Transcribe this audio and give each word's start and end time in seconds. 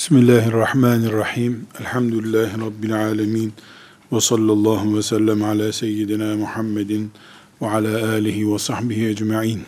Bismillahirrahmanirrahim. 0.00 1.66
Elhamdülillahi 1.80 2.60
Rabbil 2.60 3.06
alemin. 3.06 3.52
Ve 4.12 4.20
sallallahu 4.20 4.96
ve 4.96 5.02
sellem 5.02 5.44
ala 5.44 5.72
seyyidina 5.72 6.36
Muhammedin 6.36 7.10
ve 7.62 7.66
ala 7.66 8.12
alihi 8.12 8.52
ve 8.52 8.58
sahbihi 8.58 9.06
ecma'in. 9.06 9.62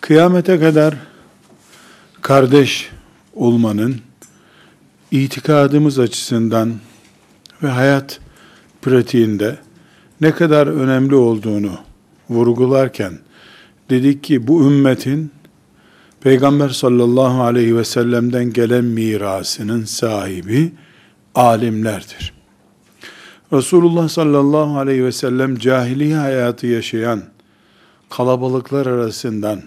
Kıyamete 0.00 0.60
kadar 0.60 0.94
kardeş 2.22 2.90
olmanın 3.34 3.96
itikadımız 5.10 5.98
açısından 5.98 6.74
ve 7.62 7.68
hayat 7.68 8.20
pratiğinde 8.82 9.58
ne 10.20 10.30
kadar 10.30 10.66
önemli 10.66 11.14
olduğunu 11.14 11.72
vurgularken 12.30 13.18
dedik 13.90 14.24
ki 14.24 14.46
bu 14.46 14.62
ümmetin 14.62 15.30
Peygamber 16.20 16.68
sallallahu 16.68 17.42
aleyhi 17.42 17.76
ve 17.76 17.84
sellem'den 17.84 18.52
gelen 18.52 18.84
mirasının 18.84 19.84
sahibi 19.84 20.72
alimlerdir. 21.34 22.34
Resulullah 23.52 24.08
sallallahu 24.08 24.78
aleyhi 24.78 25.04
ve 25.04 25.12
sellem 25.12 25.58
cahiliye 25.58 26.16
hayatı 26.16 26.66
yaşayan 26.66 27.22
kalabalıklar 28.10 28.86
arasından 28.86 29.62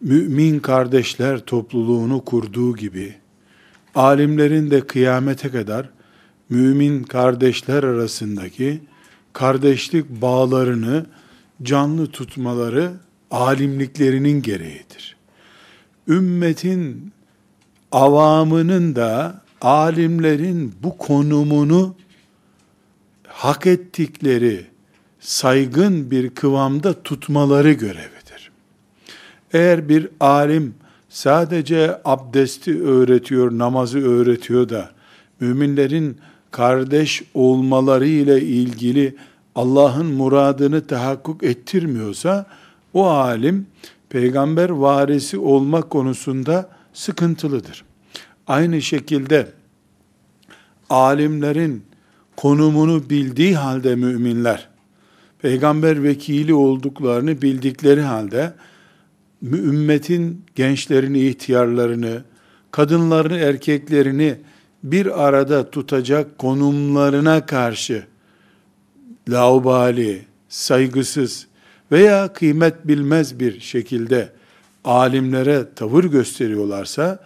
mümin 0.00 0.58
kardeşler 0.58 1.40
topluluğunu 1.40 2.24
kurduğu 2.24 2.76
gibi 2.76 3.14
alimlerin 3.94 4.70
de 4.70 4.86
kıyamete 4.86 5.50
kadar 5.50 5.88
mümin 6.48 7.02
kardeşler 7.02 7.82
arasındaki 7.82 8.80
kardeşlik 9.32 10.10
bağlarını 10.10 11.06
canlı 11.62 12.06
tutmaları 12.06 12.92
alimliklerinin 13.30 14.42
gereğidir 14.42 15.13
ümmetin 16.08 17.12
avamının 17.92 18.96
da 18.96 19.40
alimlerin 19.60 20.74
bu 20.82 20.98
konumunu 20.98 21.94
hak 23.26 23.66
ettikleri 23.66 24.66
saygın 25.20 26.10
bir 26.10 26.30
kıvamda 26.30 27.02
tutmaları 27.02 27.72
görevidir. 27.72 28.50
Eğer 29.52 29.88
bir 29.88 30.08
alim 30.20 30.74
sadece 31.08 32.00
abdesti 32.04 32.82
öğretiyor, 32.82 33.58
namazı 33.58 33.98
öğretiyor 33.98 34.68
da 34.68 34.90
müminlerin 35.40 36.18
kardeş 36.50 37.22
olmaları 37.34 38.06
ile 38.06 38.42
ilgili 38.42 39.16
Allah'ın 39.54 40.06
muradını 40.06 40.86
tahakkuk 40.86 41.42
ettirmiyorsa 41.42 42.46
o 42.94 43.06
alim 43.06 43.66
peygamber 44.14 44.70
varisi 44.70 45.38
olmak 45.38 45.90
konusunda 45.90 46.70
sıkıntılıdır. 46.92 47.84
Aynı 48.46 48.82
şekilde 48.82 49.48
alimlerin 50.90 51.84
konumunu 52.36 53.10
bildiği 53.10 53.56
halde 53.56 53.94
müminler, 53.94 54.68
peygamber 55.38 56.02
vekili 56.02 56.54
olduklarını 56.54 57.42
bildikleri 57.42 58.00
halde, 58.00 58.52
ümmetin 59.42 60.44
gençlerini, 60.54 61.20
ihtiyarlarını, 61.20 62.24
kadınlarını, 62.70 63.38
erkeklerini 63.38 64.36
bir 64.82 65.26
arada 65.26 65.70
tutacak 65.70 66.38
konumlarına 66.38 67.46
karşı 67.46 68.06
laubali, 69.28 70.24
saygısız, 70.48 71.46
veya 71.94 72.32
kıymet 72.32 72.88
bilmez 72.88 73.40
bir 73.40 73.60
şekilde 73.60 74.32
alimlere 74.84 75.74
tavır 75.74 76.04
gösteriyorlarsa 76.04 77.18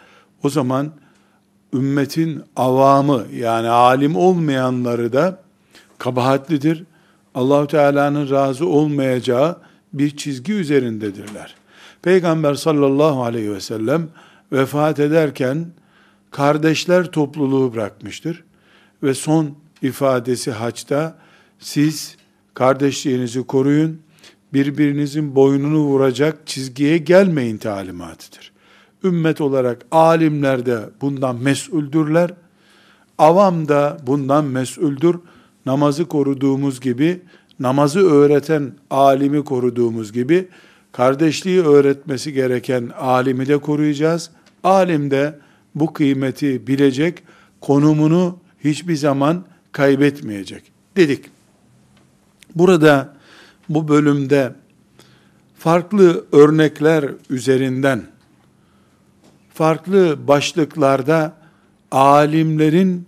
o 0.42 0.48
zaman 0.48 0.92
ümmetin 1.74 2.42
avamı 2.56 3.24
yani 3.34 3.68
alim 3.68 4.16
olmayanları 4.16 5.12
da 5.12 5.42
kabahatlidir. 5.98 6.84
Allahu 7.34 7.66
Teala'nın 7.66 8.30
razı 8.30 8.66
olmayacağı 8.66 9.56
bir 9.92 10.16
çizgi 10.16 10.52
üzerindedirler. 10.52 11.54
Peygamber 12.02 12.54
sallallahu 12.54 13.22
aleyhi 13.24 13.52
ve 13.52 13.60
sellem 13.60 14.08
vefat 14.52 15.00
ederken 15.00 15.66
kardeşler 16.30 17.06
topluluğu 17.06 17.74
bırakmıştır. 17.74 18.44
Ve 19.02 19.14
son 19.14 19.54
ifadesi 19.82 20.50
haçta 20.50 21.18
siz 21.58 22.16
kardeşliğinizi 22.54 23.42
koruyun, 23.42 24.00
birbirinizin 24.52 25.34
boynunu 25.34 25.78
vuracak 25.78 26.46
çizgiye 26.46 26.98
gelmeyin 26.98 27.56
talimatıdır. 27.56 28.52
Ümmet 29.04 29.40
olarak 29.40 29.86
alimler 29.90 30.66
de 30.66 30.78
bundan 31.00 31.36
mesuldürler. 31.36 32.30
Avam 33.18 33.68
da 33.68 33.98
bundan 34.06 34.44
mesuldür. 34.44 35.16
Namazı 35.66 36.04
koruduğumuz 36.04 36.80
gibi, 36.80 37.20
namazı 37.60 38.00
öğreten 38.00 38.72
alimi 38.90 39.44
koruduğumuz 39.44 40.12
gibi, 40.12 40.48
kardeşliği 40.92 41.60
öğretmesi 41.62 42.32
gereken 42.32 42.90
alimi 42.98 43.48
de 43.48 43.58
koruyacağız. 43.58 44.30
Alim 44.64 45.10
de 45.10 45.38
bu 45.74 45.92
kıymeti 45.92 46.66
bilecek, 46.66 47.22
konumunu 47.60 48.38
hiçbir 48.64 48.96
zaman 48.96 49.44
kaybetmeyecek 49.72 50.62
dedik. 50.96 51.24
Burada 52.54 53.17
bu 53.68 53.88
bölümde 53.88 54.52
farklı 55.58 56.24
örnekler 56.32 57.10
üzerinden 57.30 58.02
farklı 59.54 60.28
başlıklarda 60.28 61.32
alimlerin 61.90 63.06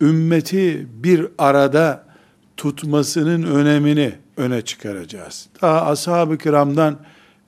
ümmeti 0.00 0.86
bir 1.02 1.26
arada 1.38 2.04
tutmasının 2.56 3.42
önemini 3.42 4.12
öne 4.36 4.62
çıkaracağız. 4.62 5.48
Daha 5.62 5.86
ashab-ı 5.86 6.38
kiramdan 6.38 6.98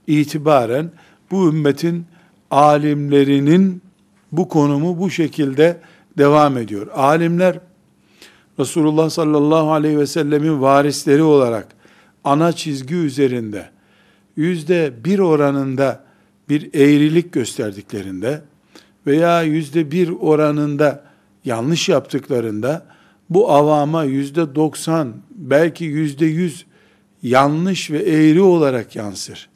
itibaren 0.06 0.90
bu 1.30 1.48
ümmetin 1.48 2.06
alimlerinin 2.50 3.82
bu 4.32 4.48
konumu 4.48 4.98
bu 4.98 5.10
şekilde 5.10 5.80
devam 6.18 6.58
ediyor. 6.58 6.86
Alimler 6.94 7.58
Resulullah 8.58 9.10
sallallahu 9.10 9.72
aleyhi 9.72 9.98
ve 9.98 10.06
sellemin 10.06 10.60
varisleri 10.60 11.22
olarak 11.22 11.66
ana 12.24 12.52
çizgi 12.52 12.94
üzerinde 12.94 13.70
yüzde 14.36 14.92
bir 15.04 15.18
oranında 15.18 16.04
bir 16.48 16.74
eğrilik 16.74 17.32
gösterdiklerinde 17.32 18.42
veya 19.06 19.42
yüzde 19.42 19.90
bir 19.90 20.08
oranında 20.08 21.04
yanlış 21.44 21.88
yaptıklarında 21.88 22.86
bu 23.30 23.52
avama 23.52 24.04
yüzde 24.04 24.54
doksan 24.54 25.16
belki 25.30 25.84
yüzde 25.84 26.26
yüz 26.26 26.66
yanlış 27.22 27.90
ve 27.90 27.98
eğri 27.98 28.40
olarak 28.40 28.96
yansır. 28.96 29.48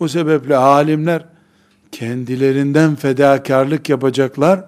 O 0.00 0.08
sebeple 0.08 0.56
alimler 0.56 1.24
kendilerinden 1.92 2.94
fedakarlık 2.94 3.88
yapacaklar, 3.88 4.64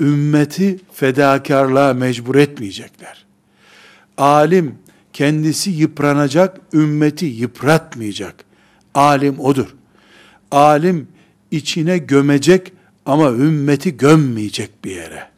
ümmeti 0.00 0.80
fedakarlığa 0.92 1.94
mecbur 1.94 2.34
etmeyecekler. 2.34 3.24
Alim 4.18 4.74
kendisi 5.14 5.70
yıpranacak, 5.70 6.60
ümmeti 6.72 7.26
yıpratmayacak. 7.26 8.34
Alim 8.94 9.40
odur. 9.40 9.74
Alim 10.50 11.08
içine 11.50 11.98
gömecek 11.98 12.72
ama 13.06 13.30
ümmeti 13.30 13.96
gömmeyecek 13.96 14.84
bir 14.84 14.90
yere. 14.90 15.28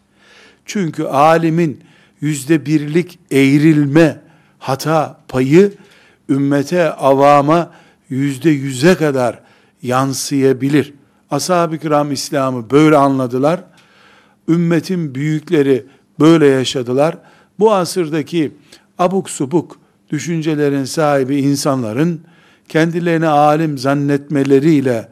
Çünkü 0.65 1.05
alimin 1.05 1.81
yüzde 2.21 2.67
birlik 2.67 3.19
eğrilme 3.31 4.21
hata 4.59 5.21
payı 5.29 5.73
ümmete, 6.29 6.93
avama 6.93 7.73
yüzde 8.09 8.51
yüze 8.51 8.95
kadar 8.95 9.41
yansıyabilir. 9.83 10.95
Ashab-ı 11.31 11.79
kiram 11.79 12.13
İslam'ı 12.13 12.71
böyle 12.71 12.97
anladılar. 12.97 13.65
Ümmetin 14.49 15.15
büyükleri 15.15 15.87
böyle 16.21 16.47
yaşadılar. 16.47 17.19
Bu 17.59 17.75
asırdaki 17.75 18.53
abuk 18.99 19.31
subuk 19.31 19.79
düşüncelerin 20.11 20.85
sahibi 20.85 21.37
insanların 21.37 22.21
kendilerini 22.69 23.27
alim 23.27 23.79
zannetmeleriyle 23.79 25.09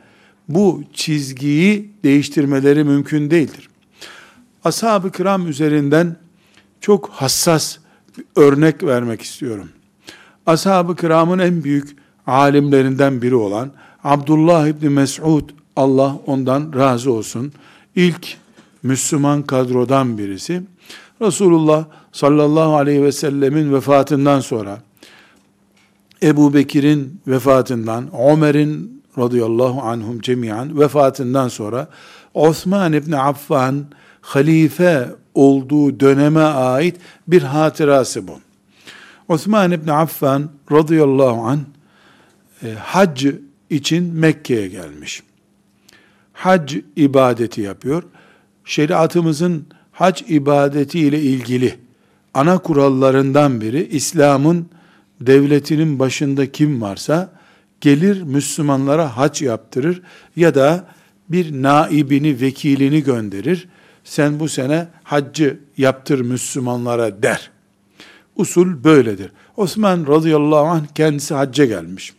bu 0.48 0.82
çizgiyi 0.92 1.90
değiştirmeleri 2.04 2.84
mümkün 2.84 3.30
değildir. 3.30 3.68
Ashab-ı 4.64 5.12
kiram 5.12 5.48
üzerinden 5.48 6.16
çok 6.80 7.08
hassas 7.08 7.76
bir 8.18 8.24
örnek 8.36 8.82
vermek 8.82 9.22
istiyorum. 9.22 9.68
Ashab-ı 10.46 10.96
kiramın 10.96 11.38
en 11.38 11.64
büyük 11.64 11.96
alimlerinden 12.26 13.22
biri 13.22 13.34
olan 13.34 13.72
Abdullah 14.04 14.68
İbni 14.68 14.88
Mes'ud, 14.88 15.50
Allah 15.76 16.16
ondan 16.26 16.72
razı 16.74 17.12
olsun, 17.12 17.52
ilk 17.96 18.36
Müslüman 18.82 19.42
kadrodan 19.42 20.18
birisi. 20.18 20.62
Resulullah 21.22 21.84
sallallahu 22.12 22.76
aleyhi 22.76 23.02
ve 23.02 23.12
sellemin 23.12 23.74
vefatından 23.74 24.40
sonra 24.40 24.78
Ebu 26.22 26.54
Bekir'in 26.54 27.20
vefatından, 27.26 28.10
Ömer'in 28.32 29.02
radıyallahu 29.18 29.82
anhum 29.82 30.20
cemiyan 30.20 30.80
vefatından 30.80 31.48
sonra 31.48 31.88
Osman 32.34 32.92
İbni 32.92 33.16
Affan 33.16 33.84
halife 34.20 35.08
olduğu 35.34 36.00
döneme 36.00 36.40
ait 36.40 36.96
bir 37.28 37.42
hatırası 37.42 38.28
bu. 38.28 38.38
Osman 39.28 39.72
İbni 39.72 39.92
Affan 39.92 40.50
radıyallahu 40.72 41.40
an 41.40 41.60
e, 42.62 42.72
hac 42.72 43.26
için 43.70 44.14
Mekke'ye 44.14 44.68
gelmiş. 44.68 45.22
Hac 46.32 46.74
ibadeti 46.96 47.60
yapıyor. 47.60 48.02
Şeriatımızın 48.64 49.66
hac 49.94 50.22
ibadeti 50.28 51.00
ile 51.00 51.22
ilgili 51.22 51.78
ana 52.34 52.58
kurallarından 52.58 53.60
biri 53.60 53.88
İslam'ın 53.88 54.66
devletinin 55.20 55.98
başında 55.98 56.52
kim 56.52 56.82
varsa 56.82 57.32
gelir 57.80 58.22
Müslümanlara 58.22 59.16
hac 59.16 59.42
yaptırır 59.42 60.02
ya 60.36 60.54
da 60.54 60.84
bir 61.28 61.62
naibini, 61.62 62.40
vekilini 62.40 63.02
gönderir. 63.02 63.68
Sen 64.04 64.40
bu 64.40 64.48
sene 64.48 64.88
haccı 65.02 65.60
yaptır 65.76 66.20
Müslümanlara 66.20 67.22
der. 67.22 67.50
Usul 68.36 68.84
böyledir. 68.84 69.32
Osman 69.56 70.06
radıyallahu 70.06 70.66
anh 70.66 70.86
kendisi 70.94 71.34
hacca 71.34 71.64
gelmiş. 71.64 72.12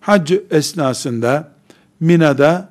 Hac 0.00 0.32
esnasında 0.50 1.52
Mina'da 2.00 2.68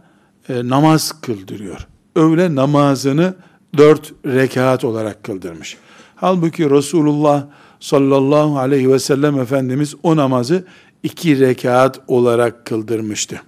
e, 0.50 0.70
namaz 0.70 1.22
kıldırıyor. 1.22 1.88
Öğle 2.16 2.56
namazını 2.56 3.34
dört 3.78 4.14
rekat 4.26 4.84
olarak 4.84 5.24
kıldırmış. 5.24 5.78
Halbuki 6.16 6.70
Resulullah 6.70 7.46
sallallahu 7.80 8.60
aleyhi 8.60 8.92
ve 8.92 9.00
sellem 9.00 9.40
Efendimiz 9.40 9.96
o 10.04 10.16
namazı 10.16 10.64
iki 11.04 11.40
rekat 11.40 12.00
olarak 12.08 12.66
kıldırmıştı. 12.66 13.42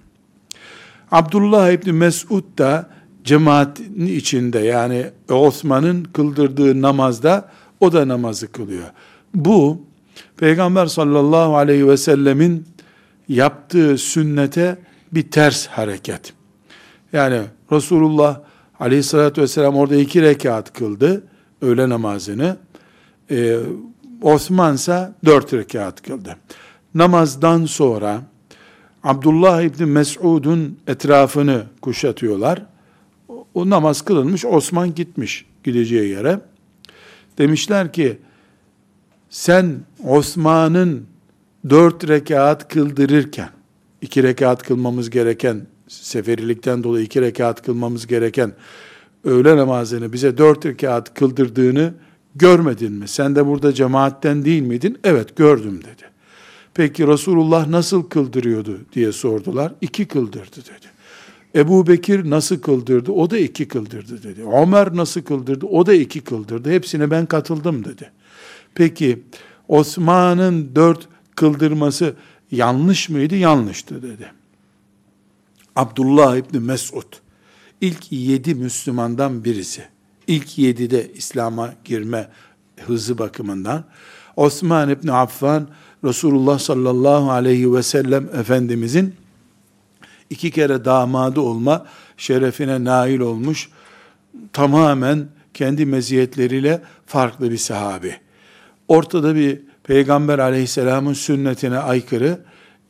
Abdullah 1.10 1.70
İbni 1.70 1.92
Mesud 1.92 2.58
da 2.58 2.88
cemaatin 3.24 4.06
içinde 4.06 4.58
yani 4.58 5.06
Osman'ın 5.30 6.04
kıldırdığı 6.04 6.82
namazda 6.82 7.48
o 7.80 7.92
da 7.92 8.08
namazı 8.08 8.52
kılıyor. 8.52 8.90
Bu 9.34 9.82
Peygamber 10.36 10.86
sallallahu 10.86 11.56
aleyhi 11.56 11.88
ve 11.88 11.96
sellemin 11.96 12.66
yaptığı 13.28 13.98
sünnete 13.98 14.78
bir 15.12 15.30
ters 15.30 15.66
hareket. 15.66 16.32
Yani 17.12 17.40
Resulullah 17.72 18.40
aleyhissalatü 18.82 19.42
vesselam 19.42 19.76
orada 19.76 19.96
iki 19.96 20.22
rekat 20.22 20.72
kıldı 20.72 21.24
öğle 21.60 21.88
namazını. 21.88 22.56
Ee, 23.30 23.56
Osman 24.22 24.74
ise 24.74 25.12
dört 25.24 25.52
rekat 25.52 26.02
kıldı. 26.02 26.36
Namazdan 26.94 27.64
sonra 27.64 28.22
Abdullah 29.04 29.62
İbni 29.62 29.86
Mes'ud'un 29.86 30.78
etrafını 30.86 31.64
kuşatıyorlar. 31.80 32.62
O, 33.28 33.46
o 33.54 33.70
namaz 33.70 34.02
kılınmış, 34.02 34.44
Osman 34.44 34.94
gitmiş 34.94 35.46
gideceği 35.64 36.10
yere. 36.10 36.40
Demişler 37.38 37.92
ki, 37.92 38.18
sen 39.30 39.74
Osman'ın 40.04 41.06
dört 41.70 42.08
rekat 42.08 42.68
kıldırırken, 42.68 43.50
iki 44.00 44.22
rekat 44.22 44.62
kılmamız 44.62 45.10
gereken, 45.10 45.66
seferilikten 45.92 46.84
dolayı 46.84 47.04
iki 47.04 47.20
rekat 47.20 47.62
kılmamız 47.62 48.06
gereken 48.06 48.52
öğle 49.24 49.56
namazını 49.56 50.12
bize 50.12 50.38
dört 50.38 50.66
rekat 50.66 51.14
kıldırdığını 51.14 51.94
görmedin 52.34 52.92
mi? 52.92 53.08
Sen 53.08 53.36
de 53.36 53.46
burada 53.46 53.72
cemaatten 53.72 54.44
değil 54.44 54.62
miydin? 54.62 54.98
Evet 55.04 55.36
gördüm 55.36 55.80
dedi. 55.80 56.12
Peki 56.74 57.06
Resulullah 57.06 57.68
nasıl 57.68 58.02
kıldırıyordu 58.02 58.78
diye 58.92 59.12
sordular. 59.12 59.72
İki 59.80 60.06
kıldırdı 60.06 60.56
dedi. 60.56 60.92
Ebu 61.54 61.86
Bekir 61.86 62.30
nasıl 62.30 62.60
kıldırdı? 62.60 63.12
O 63.12 63.30
da 63.30 63.38
iki 63.38 63.68
kıldırdı 63.68 64.22
dedi. 64.22 64.42
Ömer 64.62 64.96
nasıl 64.96 65.22
kıldırdı? 65.22 65.66
O 65.66 65.86
da 65.86 65.94
iki 65.94 66.20
kıldırdı. 66.20 66.70
Hepsine 66.70 67.10
ben 67.10 67.26
katıldım 67.26 67.84
dedi. 67.84 68.10
Peki 68.74 69.22
Osman'ın 69.68 70.70
dört 70.74 71.08
kıldırması 71.36 72.14
yanlış 72.50 73.08
mıydı? 73.08 73.36
Yanlıştı 73.36 74.02
dedi. 74.02 74.41
Abdullah 75.76 76.36
İbni 76.36 76.60
Mesud 76.60 77.12
ilk 77.80 78.12
yedi 78.12 78.54
Müslümandan 78.54 79.44
birisi. 79.44 79.84
İlk 80.26 80.58
yedide 80.58 81.12
İslam'a 81.12 81.74
girme 81.84 82.28
hızı 82.86 83.18
bakımından. 83.18 83.84
Osman 84.36 84.90
İbni 84.90 85.12
Affan 85.12 85.68
Resulullah 86.04 86.58
sallallahu 86.58 87.30
aleyhi 87.30 87.74
ve 87.74 87.82
sellem 87.82 88.28
Efendimizin 88.34 89.14
iki 90.30 90.50
kere 90.50 90.84
damadı 90.84 91.40
olma 91.40 91.86
şerefine 92.16 92.84
nail 92.84 93.20
olmuş 93.20 93.68
tamamen 94.52 95.28
kendi 95.54 95.86
meziyetleriyle 95.86 96.82
farklı 97.06 97.50
bir 97.50 97.58
sahabi. 97.58 98.16
Ortada 98.88 99.34
bir 99.34 99.60
Peygamber 99.84 100.38
aleyhisselamın 100.38 101.12
sünnetine 101.12 101.78
aykırı 101.78 102.40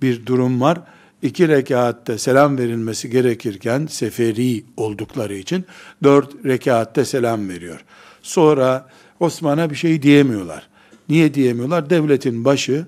bir 0.03 0.27
durum 0.27 0.61
var. 0.61 0.81
İki 1.23 1.49
rekatte 1.49 2.19
selam 2.19 2.59
verilmesi 2.59 3.11
gerekirken 3.11 3.87
seferi 3.87 4.65
oldukları 4.77 5.35
için 5.35 5.65
dört 6.03 6.45
rekatte 6.45 7.05
selam 7.05 7.49
veriyor. 7.49 7.85
Sonra 8.23 8.89
Osman'a 9.21 9.71
bir 9.71 9.75
şey 9.75 10.03
diyemiyorlar. 10.03 10.69
Niye 11.09 11.35
diyemiyorlar? 11.35 11.91
Devletin 11.91 12.45
başı 12.45 12.87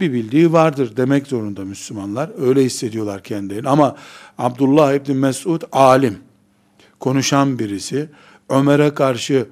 bir 0.00 0.12
bildiği 0.12 0.52
vardır 0.52 0.96
demek 0.96 1.26
zorunda 1.26 1.64
Müslümanlar. 1.64 2.30
Öyle 2.48 2.64
hissediyorlar 2.64 3.22
kendilerini. 3.22 3.68
Ama 3.68 3.96
Abdullah 4.38 4.94
İbni 4.94 5.14
Mesud 5.14 5.62
alim, 5.72 6.18
konuşan 7.00 7.58
birisi, 7.58 8.08
Ömer'e 8.48 8.94
karşı 8.94 9.46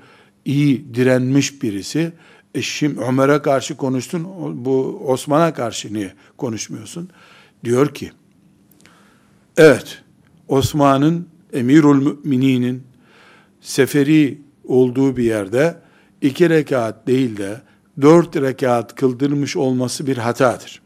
iyi 0.45 0.95
direnmiş 0.95 1.63
birisi. 1.63 2.13
E 2.55 2.63
şimdi 2.63 3.01
Ömer'e 3.01 3.43
karşı 3.43 3.77
konuştun, 3.77 4.25
bu 4.65 5.03
Osman'a 5.07 5.55
karşı 5.55 5.95
niye 5.95 6.13
konuşmuyorsun? 6.37 7.11
Diyor 7.65 7.95
ki, 7.95 8.13
evet, 9.57 10.03
Osman'ın, 10.49 11.29
emirul 11.53 12.03
mümininin 12.03 12.83
seferi 13.61 14.41
olduğu 14.65 15.17
bir 15.17 15.25
yerde 15.25 15.77
iki 16.21 16.51
rekat 16.51 17.07
değil 17.07 17.37
de 17.37 17.61
dört 18.01 18.37
rekat 18.37 18.95
kıldırmış 18.95 19.57
olması 19.57 20.07
bir 20.07 20.17
hatadır. 20.17 20.83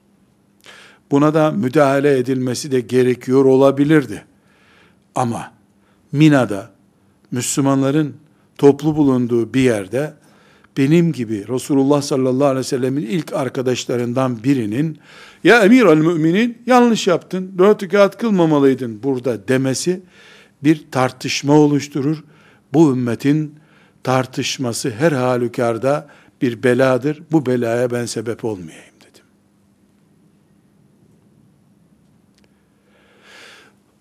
Buna 1.11 1.35
da 1.35 1.51
müdahale 1.51 2.19
edilmesi 2.19 2.73
de 2.73 2.81
gerekiyor 2.81 3.45
olabilirdi. 3.45 4.25
Ama 5.15 5.53
Mina'da 6.13 6.71
Müslümanların 7.31 8.17
toplu 8.59 8.97
bulunduğu 8.97 9.55
bir 9.55 9.61
yerde 9.61 10.15
benim 10.77 11.13
gibi 11.13 11.49
Resulullah 11.49 12.03
sallallahu 12.03 12.49
aleyhi 12.49 12.59
ve 12.59 12.69
sellemin 12.69 13.03
ilk 13.03 13.33
arkadaşlarından 13.33 14.45
birinin 14.45 14.99
ya 15.45 15.63
emir 15.63 15.83
al 15.83 15.97
müminin 15.97 16.59
yanlış 16.67 17.07
yaptın, 17.07 17.53
dört 17.59 17.83
rekat 17.83 18.19
kılmamalıydın 18.19 19.03
burada 19.03 19.49
demesi 19.49 20.03
bir 20.65 20.91
tartışma 20.91 21.53
oluşturur. 21.53 22.25
Bu 22.73 22.93
ümmetin 22.93 23.55
tartışması 24.03 24.91
her 24.91 25.13
halükarda 25.13 26.09
bir 26.43 26.63
beladır. 26.63 27.23
Bu 27.33 27.47
belaya 27.47 27.91
ben 27.91 28.07
sebep 28.07 28.45
olmayayım 28.45 28.95
dedim. 29.01 29.25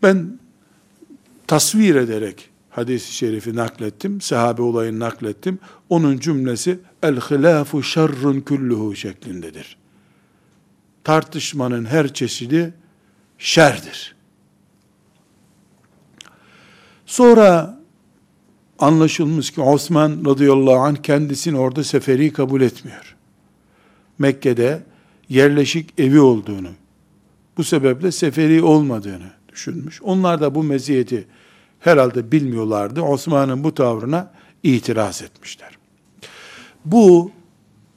Ben 0.03 0.39
tasvir 1.47 1.95
ederek 1.95 2.49
hadis-i 2.75 3.13
şerifi 3.13 3.55
naklettim, 3.55 4.21
sahabe 4.21 4.61
olayını 4.61 4.99
naklettim. 4.99 5.59
Onun 5.89 6.17
cümlesi 6.17 6.79
el 7.03 7.19
hilafu 7.19 7.83
şerrun 7.83 8.41
kulluhu 8.41 8.95
şeklindedir. 8.95 9.77
Tartışmanın 11.03 11.85
her 11.85 12.13
çeşidi 12.13 12.73
şerdir. 13.37 14.15
Sonra 17.05 17.79
anlaşılmış 18.79 19.51
ki 19.51 19.61
Osman 19.61 20.25
radıyallahu 20.25 20.79
anh 20.79 20.97
kendisini 21.03 21.57
orada 21.57 21.83
seferi 21.83 22.33
kabul 22.33 22.61
etmiyor. 22.61 23.15
Mekke'de 24.19 24.83
yerleşik 25.29 25.99
evi 25.99 26.19
olduğunu, 26.19 26.69
bu 27.57 27.63
sebeple 27.63 28.11
seferi 28.11 28.61
olmadığını 28.61 29.31
düşünmüş. 29.49 30.01
Onlar 30.01 30.41
da 30.41 30.55
bu 30.55 30.63
meziyeti 30.63 31.27
herhalde 31.85 32.31
bilmiyorlardı. 32.31 33.01
Osman'ın 33.01 33.63
bu 33.63 33.75
tavrına 33.75 34.31
itiraz 34.63 35.21
etmişler. 35.21 35.77
Bu 36.85 37.31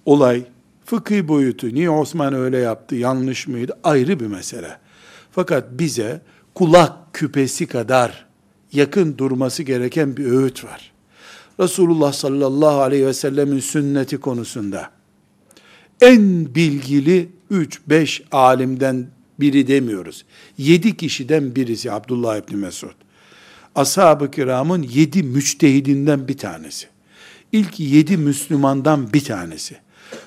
olay 0.07 0.45
fıkhi 0.85 1.28
boyutu, 1.28 1.75
niye 1.75 1.90
Osman 1.90 2.35
öyle 2.35 2.59
yaptı, 2.59 2.95
yanlış 2.95 3.47
mıydı 3.47 3.78
ayrı 3.85 4.21
bir 4.21 4.26
mesele. 4.26 4.78
Fakat 5.30 5.64
bize 5.71 6.21
kulak 6.54 7.14
küpesi 7.14 7.66
kadar 7.66 8.26
yakın 8.73 9.18
durması 9.18 9.62
gereken 9.62 10.16
bir 10.16 10.25
öğüt 10.25 10.64
var. 10.64 10.92
Resulullah 11.61 12.12
sallallahu 12.12 12.80
aleyhi 12.80 13.07
ve 13.07 13.14
sellemin 13.14 13.61
sünneti 13.61 14.18
konusunda 14.21 14.90
en 16.00 16.54
bilgili 16.54 17.28
3-5 17.50 18.23
alimden 18.33 19.07
biri 19.40 19.66
demiyoruz. 19.66 20.25
7 20.59 20.97
kişiden 20.97 21.54
birisi 21.54 21.92
Abdullah 21.92 22.37
İbni 22.37 22.57
Mesud. 22.57 23.08
Ashab-ı 23.75 24.31
kiramın 24.31 24.83
yedi 24.83 25.23
müçtehidinden 25.23 26.29
bir 26.29 26.39
tanesi. 26.39 26.87
İlk 27.53 27.81
yedi 27.81 28.17
Müslümandan 28.17 29.13
bir 29.13 29.25
tanesi. 29.25 29.77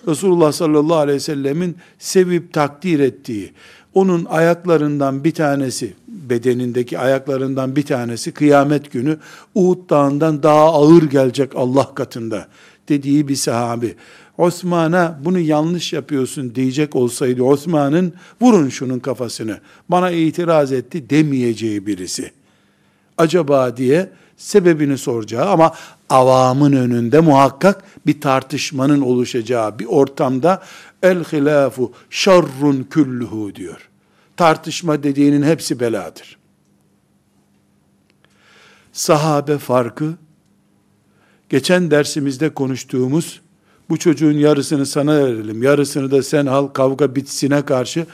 Resulullah 0.08 0.52
sallallahu 0.52 0.98
aleyhi 0.98 1.16
ve 1.16 1.20
sellemin 1.20 1.78
sevip 2.00 2.54
takdir 2.54 3.00
ettiği, 3.00 3.54
onun 3.94 4.26
ayaklarından 4.26 5.24
bir 5.24 5.32
tanesi, 5.32 5.94
bedenindeki 6.08 7.00
ayaklarından 7.00 7.76
bir 7.76 7.86
tanesi 7.86 8.32
kıyamet 8.32 8.92
günü 8.92 9.18
Uhud 9.56 9.90
dağından 9.90 10.44
daha 10.44 10.74
ağır 10.74 11.04
gelecek 11.04 11.56
Allah 11.56 11.96
katında 11.96 12.48
dediği 12.90 13.28
bir 13.28 13.36
sahabi. 13.36 13.96
Osman'a 14.38 15.20
bunu 15.26 15.40
yanlış 15.40 15.94
yapıyorsun 15.94 16.56
diyecek 16.56 16.96
olsaydı 16.96 17.44
Osman'ın 17.44 18.14
vurun 18.42 18.70
şunun 18.70 19.00
kafasını 19.00 19.60
bana 19.90 20.12
itiraz 20.12 20.72
etti 20.72 21.10
demeyeceği 21.10 21.88
birisi. 21.88 22.32
Acaba 23.18 23.78
diye 23.78 24.10
sebebini 24.38 24.98
soracağı 24.98 25.50
ama 25.50 25.74
avamın 26.10 26.74
önünde 26.74 27.20
muhakkak 27.20 27.84
bir 28.06 28.22
tartışmanın 28.22 29.02
oluşacağı 29.02 29.80
bir 29.80 29.86
ortamda 29.86 30.64
el 31.04 31.24
hilafu 31.24 31.94
şarrun 32.10 32.88
külluhu 32.90 33.56
diyor. 33.56 33.90
Tartışma 34.38 35.04
dediğinin 35.04 35.44
hepsi 35.44 35.80
beladır. 35.80 36.38
Sahabe 38.94 39.58
farkı 39.58 40.14
geçen 41.50 41.92
dersimizde 41.92 42.50
konuştuğumuz 42.50 43.42
bu 43.90 43.98
çocuğun 43.98 44.32
yarısını 44.32 44.86
sana 44.86 45.18
verelim, 45.18 45.64
yarısını 45.64 46.12
da 46.12 46.24
sen 46.24 46.46
al 46.46 46.68
kavga 46.68 47.16
bitsine 47.16 47.66
karşı 47.66 48.06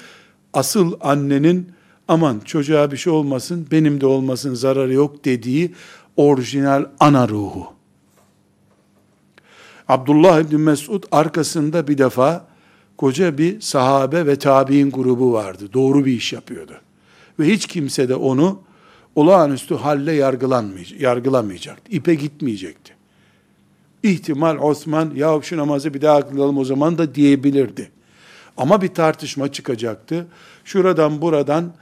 asıl 0.54 0.94
annenin 1.02 1.72
aman 2.08 2.40
çocuğa 2.40 2.92
bir 2.92 2.98
şey 2.98 3.14
olmasın, 3.14 3.68
benim 3.72 4.02
de 4.02 4.06
olmasın 4.06 4.54
zararı 4.54 4.94
yok 4.94 5.26
dediği 5.26 5.74
orijinal 6.18 6.86
ana 7.00 7.30
ruhu. 7.30 7.74
Abdullah 9.88 10.42
İbni 10.42 10.58
Mesud 10.58 11.04
arkasında 11.12 11.88
bir 11.88 11.98
defa 11.98 12.46
koca 12.98 13.38
bir 13.38 13.62
sahabe 13.62 14.26
ve 14.26 14.36
tabi'in 14.36 14.92
grubu 14.92 15.34
vardı. 15.34 15.74
Doğru 15.74 16.06
bir 16.06 16.14
iş 16.14 16.34
yapıyordu. 16.34 16.74
Ve 17.40 17.46
hiç 17.46 17.68
kimse 17.68 18.10
de 18.10 18.16
onu 18.16 18.60
olağanüstü 19.16 19.76
halle 19.76 20.14
yargılamayacaktı. 21.00 21.92
İpe 21.92 22.16
gitmeyecekti. 22.16 22.94
İhtimal 24.04 24.58
Osman 24.58 25.12
ya 25.16 25.40
şu 25.42 25.58
namazı 25.58 25.94
bir 25.94 26.02
daha 26.02 26.30
kılalım 26.30 26.58
o 26.58 26.66
zaman 26.66 26.98
da 26.98 27.16
diyebilirdi. 27.16 27.92
Ama 28.58 28.82
bir 28.82 28.88
tartışma 28.88 29.52
çıkacaktı. 29.52 30.28
Şuradan 30.66 31.22
buradan 31.22 31.74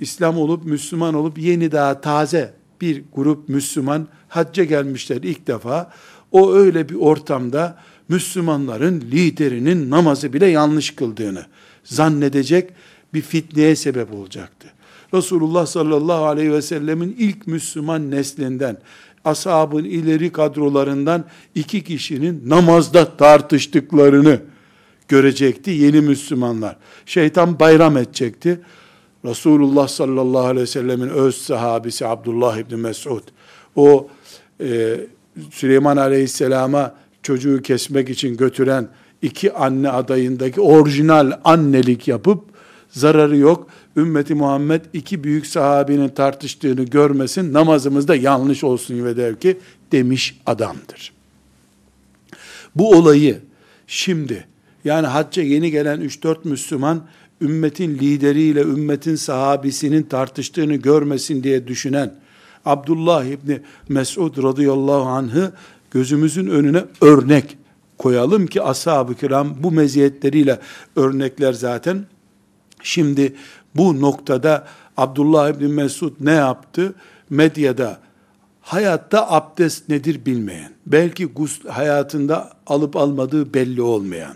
İslam 0.00 0.38
olup 0.38 0.64
Müslüman 0.64 1.14
olup 1.14 1.38
yeni 1.38 1.72
daha 1.72 2.00
taze 2.00 2.54
bir 2.80 3.02
grup 3.14 3.48
Müslüman 3.48 4.08
hacca 4.28 4.64
gelmişler 4.64 5.16
ilk 5.22 5.46
defa. 5.46 5.92
O 6.32 6.52
öyle 6.52 6.88
bir 6.88 6.94
ortamda 6.94 7.78
Müslümanların 8.08 9.00
liderinin 9.00 9.90
namazı 9.90 10.32
bile 10.32 10.46
yanlış 10.46 10.90
kıldığını 10.90 11.46
zannedecek 11.84 12.70
bir 13.14 13.22
fitneye 13.22 13.76
sebep 13.76 14.14
olacaktı. 14.14 14.68
Resulullah 15.14 15.66
sallallahu 15.66 16.24
aleyhi 16.24 16.52
ve 16.52 16.62
sellemin 16.62 17.16
ilk 17.18 17.46
Müslüman 17.46 18.10
neslinden, 18.10 18.78
ashabın 19.24 19.84
ileri 19.84 20.32
kadrolarından 20.32 21.24
iki 21.54 21.84
kişinin 21.84 22.42
namazda 22.50 23.16
tartıştıklarını 23.16 24.40
görecekti 25.08 25.70
yeni 25.70 26.00
Müslümanlar. 26.00 26.76
Şeytan 27.06 27.60
bayram 27.60 27.96
edecekti. 27.96 28.60
Resulullah 29.24 29.88
sallallahu 29.88 30.46
aleyhi 30.46 30.62
ve 30.62 30.66
sellemin 30.66 31.08
öz 31.08 31.36
sahabisi 31.36 32.06
Abdullah 32.06 32.58
İbni 32.58 32.76
Mesud, 32.76 33.22
o 33.76 34.08
e, 34.60 34.96
Süleyman 35.50 35.96
aleyhisselama 35.96 36.94
çocuğu 37.22 37.62
kesmek 37.62 38.10
için 38.10 38.36
götüren 38.36 38.88
iki 39.22 39.52
anne 39.52 39.88
adayındaki 39.88 40.60
orijinal 40.60 41.32
annelik 41.44 42.08
yapıp 42.08 42.44
zararı 42.90 43.36
yok. 43.36 43.68
Ümmeti 43.96 44.34
Muhammed 44.34 44.84
iki 44.92 45.24
büyük 45.24 45.46
sahabinin 45.46 46.08
tartıştığını 46.08 46.82
görmesin, 46.82 47.52
namazımızda 47.52 48.16
yanlış 48.16 48.64
olsun 48.64 49.04
ve 49.04 49.16
der 49.16 49.40
ki 49.40 49.58
demiş 49.92 50.40
adamdır. 50.46 51.12
Bu 52.74 52.90
olayı 52.90 53.40
şimdi 53.86 54.46
yani 54.84 55.06
hacca 55.06 55.42
yeni 55.42 55.70
gelen 55.70 56.00
3-4 56.00 56.36
Müslüman 56.44 57.02
ümmetin 57.40 57.98
lideriyle 57.98 58.60
ümmetin 58.60 59.16
sahabisinin 59.16 60.02
tartıştığını 60.02 60.74
görmesin 60.74 61.42
diye 61.42 61.66
düşünen 61.66 62.14
Abdullah 62.64 63.24
İbni 63.24 63.60
Mesud 63.88 64.42
radıyallahu 64.42 65.08
anh'ı 65.08 65.52
gözümüzün 65.90 66.46
önüne 66.46 66.84
örnek 67.00 67.58
koyalım 67.98 68.46
ki 68.46 68.62
ashab-ı 68.62 69.14
kiram 69.14 69.56
bu 69.62 69.70
meziyetleriyle 69.70 70.58
örnekler 70.96 71.52
zaten. 71.52 72.06
Şimdi 72.82 73.34
bu 73.74 74.00
noktada 74.00 74.66
Abdullah 74.96 75.48
İbni 75.48 75.68
Mesud 75.68 76.12
ne 76.20 76.32
yaptı? 76.32 76.94
Medyada 77.30 77.98
hayatta 78.60 79.30
abdest 79.30 79.88
nedir 79.88 80.26
bilmeyen, 80.26 80.72
belki 80.86 81.28
hayatında 81.68 82.52
alıp 82.66 82.96
almadığı 82.96 83.54
belli 83.54 83.82
olmayan, 83.82 84.34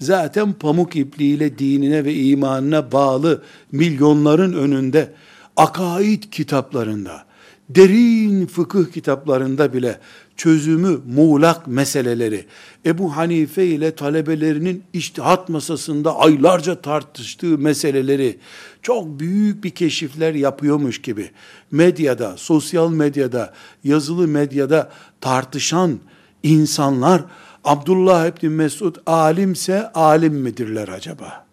zaten 0.00 0.52
pamuk 0.52 0.96
ipliğiyle 0.96 1.58
dinine 1.58 2.04
ve 2.04 2.14
imanına 2.14 2.92
bağlı 2.92 3.42
milyonların 3.72 4.52
önünde 4.52 5.12
akaid 5.56 6.22
kitaplarında, 6.22 7.24
derin 7.68 8.46
fıkıh 8.46 8.92
kitaplarında 8.92 9.72
bile 9.72 9.98
çözümü 10.36 11.00
muğlak 11.14 11.66
meseleleri 11.66 12.44
Ebu 12.86 13.16
Hanife 13.16 13.66
ile 13.66 13.94
talebelerinin 13.94 14.84
iştihat 14.92 15.48
masasında 15.48 16.18
aylarca 16.18 16.80
tartıştığı 16.80 17.58
meseleleri 17.58 18.38
çok 18.82 19.20
büyük 19.20 19.64
bir 19.64 19.70
keşifler 19.70 20.34
yapıyormuş 20.34 21.02
gibi 21.02 21.30
medyada, 21.70 22.36
sosyal 22.36 22.90
medyada, 22.90 23.54
yazılı 23.84 24.28
medyada 24.28 24.90
tartışan 25.20 25.98
insanlar 26.42 27.22
Abdullah 27.64 28.26
İbni 28.26 28.48
Mesud 28.48 28.96
alimse 29.06 29.92
alim 29.92 30.34
midirler 30.34 30.88
acaba? 30.88 31.46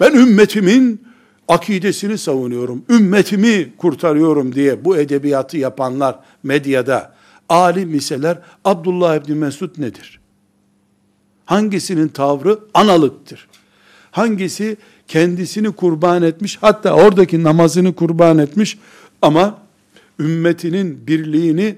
Ben 0.00 0.12
ümmetimin 0.14 1.02
akidesini 1.48 2.18
savunuyorum, 2.18 2.84
ümmetimi 2.88 3.72
kurtarıyorum 3.78 4.54
diye 4.54 4.84
bu 4.84 4.96
edebiyatı 4.96 5.56
yapanlar 5.56 6.18
medyada 6.42 7.14
alim 7.48 7.94
iseler 7.94 8.38
Abdullah 8.64 9.16
İbni 9.16 9.34
Mesud 9.34 9.78
nedir? 9.78 10.20
Hangisinin 11.44 12.08
tavrı 12.08 12.58
analıktır? 12.74 13.48
Hangisi 14.10 14.76
kendisini 15.08 15.72
kurban 15.72 16.22
etmiş, 16.22 16.58
hatta 16.60 16.92
oradaki 16.92 17.42
namazını 17.42 17.94
kurban 17.94 18.38
etmiş 18.38 18.78
ama 19.22 19.58
ümmetinin 20.18 21.06
birliğini 21.06 21.76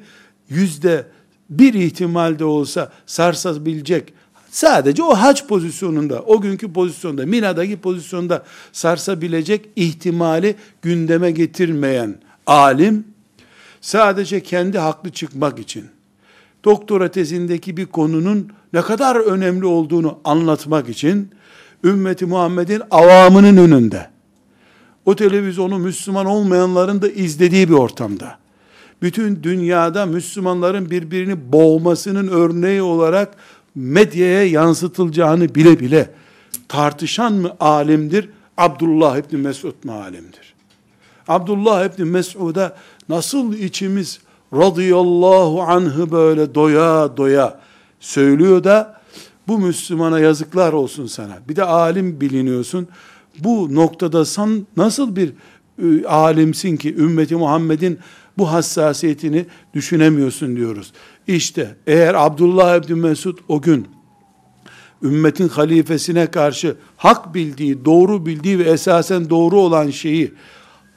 yüzde 0.49 1.07
bir 1.51 1.75
ihtimalde 1.75 2.45
olsa 2.45 2.93
sarsabilecek, 3.07 4.13
sadece 4.51 5.03
o 5.03 5.15
hac 5.15 5.47
pozisyonunda, 5.47 6.23
o 6.23 6.41
günkü 6.41 6.73
pozisyonda, 6.73 7.27
Mina'daki 7.27 7.77
pozisyonda 7.77 8.45
sarsabilecek 8.73 9.69
ihtimali 9.77 10.55
gündeme 10.83 11.31
getirmeyen 11.31 12.15
alim, 12.47 13.05
sadece 13.81 14.43
kendi 14.43 14.79
haklı 14.79 15.11
çıkmak 15.11 15.59
için, 15.59 15.85
doktora 16.65 17.11
tezindeki 17.11 17.77
bir 17.77 17.87
konunun 17.87 18.53
ne 18.73 18.83
kadar 18.83 19.17
önemli 19.17 19.67
olduğunu 19.67 20.19
anlatmak 20.25 20.89
için, 20.89 21.31
ümmeti 21.85 22.27
Muhammed'in 22.27 22.83
avamının 22.91 23.57
önünde, 23.57 24.11
o 25.05 25.17
televizyonu 25.17 25.79
Müslüman 25.79 26.27
olmayanların 26.27 27.03
da 27.03 27.09
izlediği 27.09 27.69
bir 27.69 27.75
ortamda, 27.75 28.39
bütün 29.03 29.43
dünyada 29.43 30.07
Müslümanların 30.07 30.91
birbirini 30.91 31.53
boğmasının 31.53 32.29
örneği 32.29 32.83
olarak 32.83 33.35
medyaya 33.75 34.45
yansıtılacağını 34.45 35.55
bile 35.55 35.81
bile 35.81 36.11
tartışan 36.69 37.33
mı 37.33 37.57
alimdir? 37.61 38.29
Abdullah 38.57 39.19
İbni 39.19 39.39
Mesud 39.39 39.85
mu 39.85 39.93
alimdir? 39.93 40.55
Abdullah 41.29 41.85
İbni 41.85 42.05
Mesud'a 42.05 42.77
nasıl 43.09 43.55
içimiz 43.55 44.21
radıyallahu 44.53 45.63
anhı 45.63 46.11
böyle 46.11 46.55
doya 46.55 47.17
doya 47.17 47.61
söylüyor 48.01 48.65
da 48.65 49.01
bu 49.49 49.59
Müslümana 49.59 50.21
yazıklar 50.21 50.73
olsun 50.73 51.07
sana. 51.07 51.39
Bir 51.49 51.57
de 51.57 51.65
alim 51.65 52.21
biliniyorsun. 52.21 52.89
Bu 53.39 53.75
noktada 53.75 54.25
sen 54.25 54.67
nasıl 54.77 55.17
bir 55.17 55.33
e, 55.83 56.07
alimsin 56.07 56.77
ki 56.77 56.95
ümmeti 56.97 57.37
Muhammed'in 57.37 57.99
bu 58.39 58.53
hassasiyetini 58.53 59.47
düşünemiyorsun 59.75 60.57
diyoruz. 60.57 60.93
İşte 61.27 61.77
eğer 61.87 62.15
Abdullah 62.15 62.77
İbni 62.77 62.95
Mesud 62.95 63.39
o 63.49 63.61
gün 63.63 63.89
ümmetin 65.03 65.49
halifesine 65.49 66.27
karşı 66.27 66.77
hak 66.97 67.35
bildiği, 67.35 67.85
doğru 67.85 68.27
bildiği 68.27 68.59
ve 68.59 68.63
esasen 68.63 69.31
doğru 69.31 69.61
olan 69.61 69.91
şeyi 69.91 70.35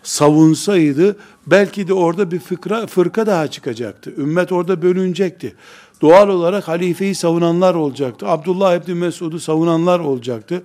savunsaydı 0.04 1.16
belki 1.48 1.88
de 1.88 1.94
orada 1.94 2.32
bir 2.32 2.40
fıkra, 2.40 2.88
fırka 2.88 3.28
daha 3.28 3.48
çıkacaktı. 3.48 4.14
Ümmet 4.18 4.52
orada 4.52 4.82
bölünecekti. 4.82 5.56
Doğal 6.02 6.30
olarak 6.30 6.68
halifeyi 6.68 7.16
savunanlar 7.16 7.76
olacaktı. 7.76 8.28
Abdullah 8.28 8.76
İbni 8.76 8.94
Mesud'u 8.94 9.40
savunanlar 9.40 10.00
olacaktı. 10.00 10.64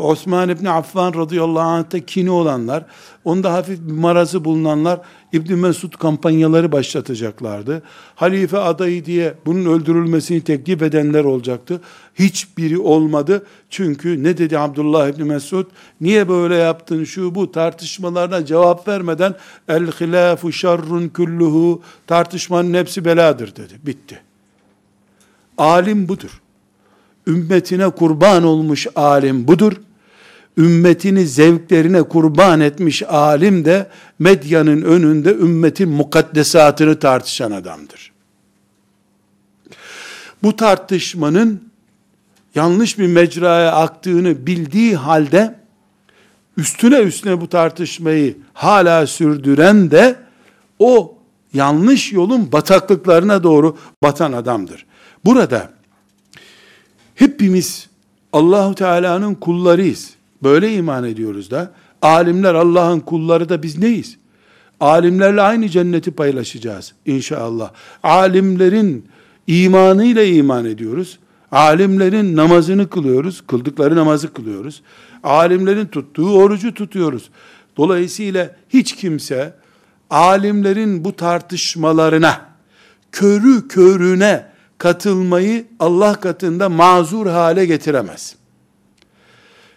Osman 0.00 0.48
İbni 0.48 0.70
Affan 0.70 1.14
radıyallahu 1.14 1.68
anh'ta 1.68 2.00
kini 2.00 2.30
olanlar, 2.30 2.84
onda 3.24 3.52
hafif 3.52 3.80
bir 3.80 3.92
marazı 3.92 4.44
bulunanlar 4.44 5.00
İbni 5.32 5.56
Mesud 5.56 5.92
kampanyaları 5.92 6.72
başlatacaklardı. 6.72 7.82
Halife 8.14 8.58
adayı 8.58 9.04
diye 9.04 9.34
bunun 9.46 9.64
öldürülmesini 9.64 10.40
teklif 10.40 10.82
edenler 10.82 11.24
olacaktı. 11.24 11.80
Hiçbiri 12.14 12.78
olmadı. 12.78 13.46
Çünkü 13.70 14.22
ne 14.22 14.38
dedi 14.38 14.58
Abdullah 14.58 15.08
İbni 15.08 15.24
Mesud? 15.24 15.66
Niye 16.00 16.28
böyle 16.28 16.54
yaptın 16.54 17.04
şu 17.04 17.34
bu 17.34 17.52
tartışmalarına 17.52 18.44
cevap 18.44 18.88
vermeden 18.88 19.34
el 19.68 19.86
hilafu 19.86 20.52
şerrun 20.52 21.08
kulluhu 21.08 21.82
tartışmanın 22.06 22.74
hepsi 22.74 23.04
beladır 23.04 23.56
dedi. 23.56 23.74
Bitti. 23.86 24.20
Alim 25.58 26.08
budur. 26.08 26.42
Ümmetine 27.26 27.90
kurban 27.90 28.44
olmuş 28.44 28.86
alim 28.96 29.48
budur 29.48 29.72
ümmetini 30.56 31.26
zevklerine 31.26 32.02
kurban 32.02 32.60
etmiş 32.60 33.02
alim 33.02 33.64
de 33.64 33.90
medyanın 34.18 34.82
önünde 34.82 35.30
ümmetin 35.30 35.88
mukaddesatını 35.88 36.98
tartışan 36.98 37.52
adamdır. 37.52 38.12
Bu 40.42 40.56
tartışmanın 40.56 41.72
yanlış 42.54 42.98
bir 42.98 43.06
mecraya 43.06 43.72
aktığını 43.72 44.46
bildiği 44.46 44.96
halde 44.96 45.54
üstüne 46.56 46.98
üstüne 46.98 47.40
bu 47.40 47.48
tartışmayı 47.48 48.36
hala 48.54 49.06
sürdüren 49.06 49.90
de 49.90 50.16
o 50.78 51.18
yanlış 51.54 52.12
yolun 52.12 52.52
bataklıklarına 52.52 53.42
doğru 53.42 53.76
batan 54.02 54.32
adamdır. 54.32 54.86
Burada 55.24 55.70
hepimiz 57.14 57.88
Allahu 58.32 58.74
Teala'nın 58.74 59.34
kullarıyız. 59.34 60.11
Böyle 60.42 60.74
iman 60.74 61.04
ediyoruz 61.04 61.50
da. 61.50 61.72
Alimler 62.02 62.54
Allah'ın 62.54 63.00
kulları 63.00 63.48
da 63.48 63.62
biz 63.62 63.78
neyiz? 63.78 64.18
Alimlerle 64.80 65.42
aynı 65.42 65.68
cenneti 65.68 66.10
paylaşacağız 66.10 66.92
inşallah. 67.06 67.70
Alimlerin 68.02 69.06
imanıyla 69.46 70.22
iman 70.22 70.64
ediyoruz. 70.64 71.18
Alimlerin 71.52 72.36
namazını 72.36 72.90
kılıyoruz. 72.90 73.42
Kıldıkları 73.46 73.96
namazı 73.96 74.32
kılıyoruz. 74.32 74.82
Alimlerin 75.22 75.86
tuttuğu 75.86 76.32
orucu 76.32 76.74
tutuyoruz. 76.74 77.30
Dolayısıyla 77.76 78.56
hiç 78.68 78.96
kimse 78.96 79.54
alimlerin 80.10 81.04
bu 81.04 81.16
tartışmalarına 81.16 82.40
körü 83.12 83.68
körüne 83.68 84.46
katılmayı 84.78 85.66
Allah 85.80 86.14
katında 86.14 86.68
mazur 86.68 87.26
hale 87.26 87.66
getiremez. 87.66 88.36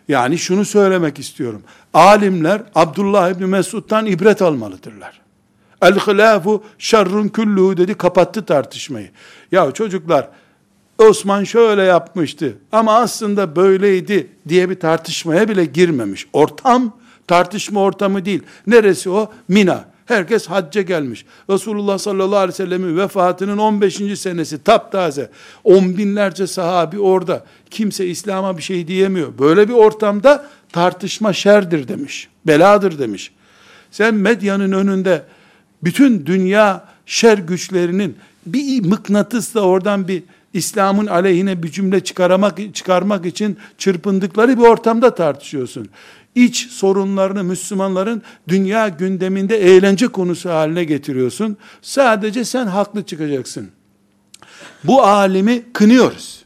Yani 0.07 0.37
şunu 0.37 0.65
söylemek 0.65 1.19
istiyorum. 1.19 1.61
Alimler 1.93 2.63
Abdullah 2.75 3.29
İbni 3.29 3.45
Mesud'dan 3.45 4.05
ibret 4.05 4.41
almalıdırlar. 4.41 5.21
El 5.81 5.99
hilafu 5.99 6.63
şerrun 6.77 7.27
kulluhu 7.27 7.77
dedi 7.77 7.93
kapattı 7.93 8.45
tartışmayı. 8.45 9.09
Ya 9.51 9.71
çocuklar 9.71 10.29
Osman 10.97 11.43
şöyle 11.43 11.83
yapmıştı 11.83 12.57
ama 12.71 12.95
aslında 12.95 13.55
böyleydi 13.55 14.27
diye 14.47 14.69
bir 14.69 14.79
tartışmaya 14.79 15.49
bile 15.49 15.65
girmemiş. 15.65 16.27
Ortam 16.33 16.97
tartışma 17.27 17.81
ortamı 17.81 18.25
değil. 18.25 18.43
Neresi 18.67 19.09
o? 19.09 19.31
Mina. 19.47 19.94
Herkes 20.05 20.47
hacca 20.47 20.81
gelmiş. 20.81 21.25
Resulullah 21.49 21.97
sallallahu 21.97 22.39
aleyhi 22.39 22.53
ve 22.53 22.65
sellemin 22.65 22.97
vefatının 22.97 23.57
15. 23.57 24.19
senesi 24.19 24.63
taptaze. 24.63 25.29
On 25.63 25.97
binlerce 25.97 26.47
sahabi 26.47 26.99
orada. 26.99 27.45
Kimse 27.69 28.07
İslam'a 28.07 28.57
bir 28.57 28.63
şey 28.63 28.87
diyemiyor. 28.87 29.37
Böyle 29.39 29.67
bir 29.69 29.73
ortamda 29.73 30.45
tartışma 30.71 31.33
şerdir 31.33 31.87
demiş. 31.87 32.27
Beladır 32.47 32.99
demiş. 32.99 33.31
Sen 33.91 34.15
medyanın 34.15 34.71
önünde 34.71 35.23
bütün 35.83 36.25
dünya 36.25 36.85
şer 37.05 37.37
güçlerinin 37.37 38.15
bir 38.45 38.85
mıknatısla 38.85 39.61
oradan 39.61 40.07
bir 40.07 40.23
İslam'ın 40.53 41.07
aleyhine 41.07 41.63
bir 41.63 41.71
cümle 41.71 42.03
çıkarmak, 42.03 42.75
çıkarmak 42.75 43.25
için 43.25 43.57
çırpındıkları 43.77 44.57
bir 44.57 44.63
ortamda 44.63 45.15
tartışıyorsun 45.15 45.89
iç 46.35 46.67
sorunlarını 46.67 47.43
Müslümanların 47.43 48.21
dünya 48.47 48.89
gündeminde 48.89 49.57
eğlence 49.57 50.07
konusu 50.07 50.49
haline 50.49 50.83
getiriyorsun. 50.83 51.57
Sadece 51.81 52.45
sen 52.45 52.67
haklı 52.67 53.03
çıkacaksın. 53.03 53.69
Bu 54.83 55.03
alimi 55.03 55.63
kınıyoruz. 55.73 56.45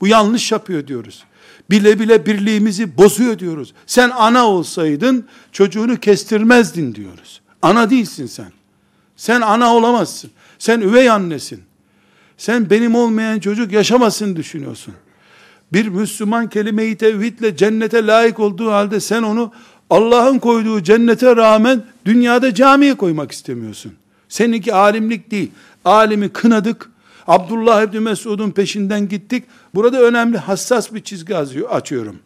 Bu 0.00 0.06
yanlış 0.06 0.52
yapıyor 0.52 0.86
diyoruz. 0.86 1.24
Bile 1.70 2.00
bile 2.00 2.26
birliğimizi 2.26 2.98
bozuyor 2.98 3.38
diyoruz. 3.38 3.74
Sen 3.86 4.10
ana 4.10 4.46
olsaydın 4.46 5.28
çocuğunu 5.52 5.96
kestirmezdin 5.96 6.94
diyoruz. 6.94 7.40
Ana 7.62 7.90
değilsin 7.90 8.26
sen. 8.26 8.52
Sen 9.16 9.40
ana 9.40 9.74
olamazsın. 9.74 10.30
Sen 10.58 10.80
üvey 10.80 11.10
annesin. 11.10 11.62
Sen 12.36 12.70
benim 12.70 12.94
olmayan 12.94 13.40
çocuk 13.40 13.72
yaşamasın 13.72 14.36
düşünüyorsun 14.36 14.94
bir 15.72 15.88
Müslüman 15.88 16.48
kelime-i 16.48 16.96
tevhidle 16.96 17.56
cennete 17.56 18.06
layık 18.06 18.40
olduğu 18.40 18.70
halde 18.70 19.00
sen 19.00 19.22
onu 19.22 19.52
Allah'ın 19.90 20.38
koyduğu 20.38 20.82
cennete 20.82 21.36
rağmen 21.36 21.82
dünyada 22.04 22.54
camiye 22.54 22.94
koymak 22.94 23.32
istemiyorsun. 23.32 23.92
Seninki 24.28 24.74
alimlik 24.74 25.30
değil. 25.30 25.50
Alimi 25.84 26.28
kınadık. 26.28 26.90
Abdullah 27.26 27.82
İbni 27.82 28.00
Mesud'un 28.00 28.50
peşinden 28.50 29.08
gittik. 29.08 29.44
Burada 29.74 30.02
önemli 30.02 30.38
hassas 30.38 30.94
bir 30.94 31.00
çizgi 31.00 31.36
açıyorum. 31.70 32.16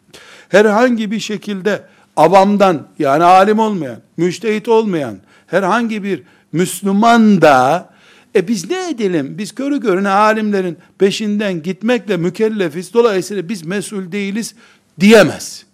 Herhangi 0.49 1.11
bir 1.11 1.19
şekilde 1.19 1.83
avamdan 2.15 2.87
yani 2.99 3.23
alim 3.23 3.59
olmayan, 3.59 3.97
müştehit 4.17 4.67
olmayan 4.67 5.17
herhangi 5.47 6.03
bir 6.03 6.23
Müslüman 6.51 7.41
da 7.41 7.89
e 8.35 8.47
biz 8.47 8.69
ne 8.69 8.89
edelim? 8.89 9.35
Biz 9.37 9.55
körü 9.55 9.79
körüne 9.79 10.09
alimlerin 10.09 10.77
peşinden 10.97 11.63
gitmekle 11.63 12.17
mükellefiz. 12.17 12.93
Dolayısıyla 12.93 13.49
biz 13.49 13.65
mesul 13.65 14.11
değiliz 14.11 14.55
diyemez. 14.99 15.65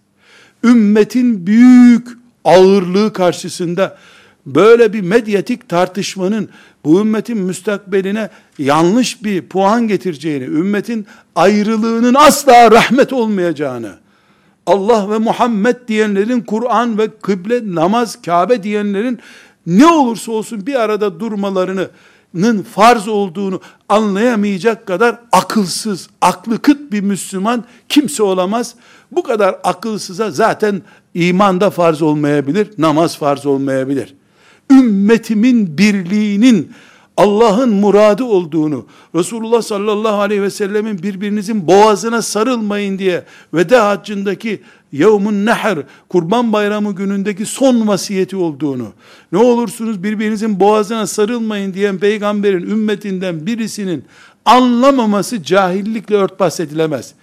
Ümmetin 0.63 1.47
büyük 1.47 2.07
ağırlığı 2.45 3.13
karşısında 3.13 3.97
böyle 4.45 4.93
bir 4.93 5.01
medyatik 5.01 5.69
tartışmanın 5.69 6.49
bu 6.85 7.01
ümmetin 7.01 7.37
müstakbeline 7.37 8.29
yanlış 8.57 9.23
bir 9.23 9.41
puan 9.41 9.87
getireceğini, 9.87 10.43
ümmetin 10.43 11.07
ayrılığının 11.35 12.13
asla 12.13 12.71
rahmet 12.71 13.13
olmayacağını, 13.13 13.95
Allah 14.65 15.11
ve 15.11 15.17
Muhammed 15.17 15.75
diyenlerin 15.87 16.41
Kur'an 16.41 16.97
ve 16.97 17.07
kıble, 17.21 17.75
namaz, 17.75 18.21
Kabe 18.21 18.63
diyenlerin 18.63 19.19
ne 19.67 19.85
olursa 19.85 20.31
olsun 20.31 20.67
bir 20.67 20.75
arada 20.75 21.19
durmalarını 21.19 21.89
farz 22.75 23.07
olduğunu 23.07 23.61
anlayamayacak 23.89 24.85
kadar 24.85 25.19
akılsız, 25.31 26.09
aklı 26.21 26.61
kıt 26.61 26.91
bir 26.91 27.01
Müslüman 27.01 27.63
kimse 27.89 28.23
olamaz. 28.23 28.75
Bu 29.11 29.23
kadar 29.23 29.55
akılsıza 29.63 30.31
zaten 30.31 30.81
iman 31.13 31.61
da 31.61 31.69
farz 31.69 32.01
olmayabilir, 32.01 32.67
namaz 32.77 33.17
farz 33.17 33.45
olmayabilir. 33.45 34.15
Ümmetimin 34.71 35.77
birliğinin 35.77 36.71
Allah'ın 37.17 37.69
muradı 37.69 38.23
olduğunu, 38.23 38.85
Resulullah 39.15 39.61
sallallahu 39.61 40.21
aleyhi 40.21 40.41
ve 40.41 40.49
sellemin 40.49 41.03
birbirinizin 41.03 41.67
boğazına 41.67 42.21
sarılmayın 42.21 42.99
diye 42.99 43.23
veda 43.53 43.87
haccındaki 43.87 44.61
yevmun 44.91 45.45
nehr, 45.45 45.77
kurban 46.09 46.53
bayramı 46.53 46.95
günündeki 46.95 47.45
son 47.45 47.87
vasiyeti 47.87 48.35
olduğunu, 48.35 48.87
ne 49.31 49.37
olursunuz 49.37 50.03
birbirinizin 50.03 50.59
boğazına 50.59 51.07
sarılmayın 51.07 51.73
diyen 51.73 51.97
peygamberin 51.97 52.69
ümmetinden 52.69 53.45
birisinin 53.45 54.05
anlamaması 54.45 55.43
cahillikle 55.43 56.15
örtbas 56.15 56.59
edilemez. 56.59 57.13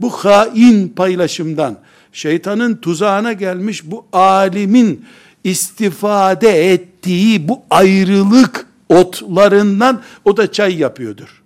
Bu 0.00 0.10
hain 0.10 0.88
paylaşımdan, 0.88 1.78
şeytanın 2.12 2.76
tuzağına 2.76 3.32
gelmiş 3.32 3.82
bu 3.84 4.04
alimin 4.12 5.04
istifade 5.44 6.72
ettiği 6.72 7.48
bu 7.48 7.62
ayrılık 7.70 8.66
otlarından 8.88 10.02
o 10.24 10.36
da 10.36 10.52
çay 10.52 10.78
yapıyordur. 10.78 11.42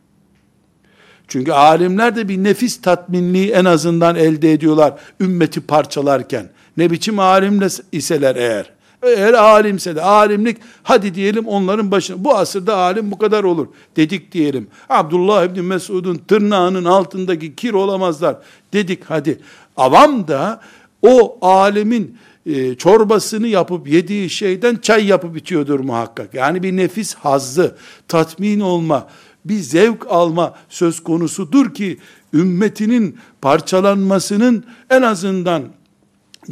Çünkü 1.31 1.53
alimler 1.53 2.17
de 2.17 2.29
bir 2.29 2.45
nefis 2.45 2.81
tatminliği 2.81 3.51
en 3.51 3.65
azından 3.65 4.17
elde 4.17 4.53
ediyorlar 4.53 4.95
ümmeti 5.21 5.61
parçalarken. 5.61 6.49
Ne 6.77 6.91
biçim 6.91 7.19
alimle 7.19 7.69
iseler 7.93 8.37
eğer. 8.37 8.71
Eğer 9.03 9.33
alimse 9.33 9.97
de 9.97 10.03
alimlik 10.03 10.57
hadi 10.83 11.15
diyelim 11.15 11.47
onların 11.47 11.91
başına. 11.91 12.25
Bu 12.25 12.37
asırda 12.37 12.77
alim 12.77 13.11
bu 13.11 13.19
kadar 13.19 13.45
olur 13.45 13.67
dedik 13.97 14.33
diyelim. 14.33 14.67
Abdullah 14.89 15.45
İbni 15.45 15.63
Mesud'un 15.63 16.17
tırnağının 16.17 16.85
altındaki 16.85 17.57
kir 17.57 17.73
olamazlar 17.73 18.37
dedik 18.73 19.05
hadi. 19.05 19.41
Avam 19.77 20.29
da 20.29 20.61
o 21.03 21.39
alemin 21.43 22.19
e, 22.47 22.75
çorbasını 22.75 23.47
yapıp 23.47 23.89
yediği 23.89 24.31
şeyden 24.31 24.77
çay 24.77 25.07
yapıp 25.07 25.37
içiyordur 25.37 25.81
muhakkak. 25.81 26.35
Yani 26.35 26.63
bir 26.63 26.77
nefis 26.77 27.15
hazzı, 27.15 27.77
tatmin 28.09 28.61
olma, 28.61 29.09
bir 29.45 29.59
zevk 29.59 30.07
alma 30.09 30.55
söz 30.69 31.01
konusudur 31.01 31.75
ki 31.75 31.99
ümmetinin 32.35 33.19
parçalanmasının 33.43 34.65
en 34.91 35.03
azından 35.03 35.63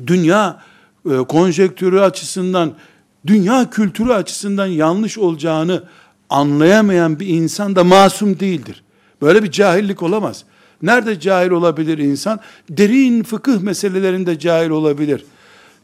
dünya 0.06 0.62
e, 1.10 1.16
konjektürü 1.18 2.00
açısından, 2.00 2.74
dünya 3.26 3.70
kültürü 3.70 4.12
açısından 4.12 4.66
yanlış 4.66 5.18
olacağını 5.18 5.84
anlayamayan 6.30 7.20
bir 7.20 7.26
insan 7.26 7.76
da 7.76 7.84
masum 7.84 8.40
değildir. 8.40 8.84
Böyle 9.22 9.42
bir 9.42 9.50
cahillik 9.50 10.02
olamaz. 10.02 10.44
Nerede 10.82 11.20
cahil 11.20 11.50
olabilir 11.50 11.98
insan? 11.98 12.40
Derin 12.70 13.22
fıkıh 13.22 13.60
meselelerinde 13.60 14.38
cahil 14.38 14.70
olabilir. 14.70 15.24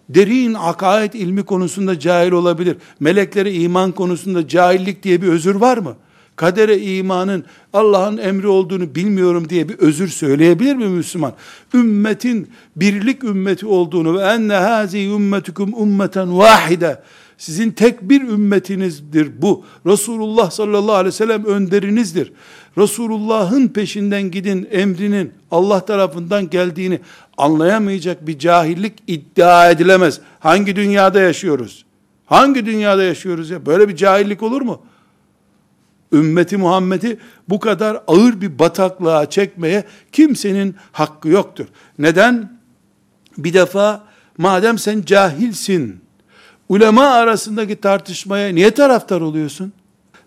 Derin 0.09 0.55
akaid 0.55 1.13
ilmi 1.13 1.43
konusunda 1.43 1.99
cahil 1.99 2.33
olabilir. 2.33 2.77
Meleklere 3.01 3.53
iman 3.53 3.93
konusunda 3.93 4.49
cahillik 4.49 5.03
diye 5.03 5.23
bir 5.23 5.29
özür 5.29 5.55
var 5.55 5.79
mı? 5.79 5.97
Kadere 6.37 6.79
imanın 6.79 7.45
Allah'ın 7.73 8.17
emri 8.17 8.47
olduğunu 8.47 8.95
bilmiyorum 8.95 9.49
diye 9.49 9.69
bir 9.69 9.79
özür 9.79 10.09
söyleyebilir 10.09 10.77
mi 10.77 10.87
Müslüman? 10.87 11.33
Ümmetin 11.75 12.51
birlik 12.77 13.25
ümmeti 13.25 13.67
olduğunu 13.67 14.19
ve 14.19 14.23
enne 14.23 14.55
hazi 14.55 14.99
ümmetukum 14.99 15.75
ummeten 15.75 16.39
vahide 16.39 17.03
sizin 17.39 17.71
tek 17.71 18.03
bir 18.03 18.23
ümmetinizdir 18.23 19.43
bu. 19.43 19.65
Resulullah 19.87 20.51
sallallahu 20.51 20.95
aleyhi 20.95 21.15
ve 21.15 21.17
sellem 21.17 21.45
önderinizdir. 21.45 22.33
Resulullah'ın 22.79 23.69
peşinden 23.69 24.31
gidin 24.31 24.69
emrinin 24.71 25.33
Allah 25.51 25.85
tarafından 25.85 26.51
geldiğini 26.51 27.01
anlayamayacak 27.37 28.27
bir 28.27 28.39
cahillik 28.39 28.93
iddia 29.07 29.71
edilemez. 29.71 30.21
Hangi 30.41 30.77
dünyada 30.77 31.21
yaşıyoruz? 31.21 31.85
Hangi 32.27 32.67
dünyada 32.67 33.03
yaşıyoruz 33.03 33.51
ya? 33.51 33.67
Böyle 33.67 33.89
bir 33.89 33.97
cahillik 33.97 34.43
olur 34.43 34.63
mu? 34.63 34.83
Ümmeti 36.15 36.57
Muhammed'i 36.57 37.19
bu 37.49 37.61
kadar 37.61 38.03
ağır 38.07 38.41
bir 38.41 38.59
bataklığa 38.59 39.31
çekmeye 39.31 39.85
kimsenin 40.13 40.77
hakkı 40.93 41.29
yoktur. 41.29 41.67
Neden? 41.99 42.59
Bir 43.39 43.55
defa 43.55 44.05
madem 44.39 44.79
sen 44.79 45.03
cahilsin, 45.03 46.01
ulema 46.69 47.05
arasındaki 47.05 47.77
tartışmaya 47.77 48.55
niye 48.55 48.71
taraftar 48.71 49.21
oluyorsun? 49.21 49.73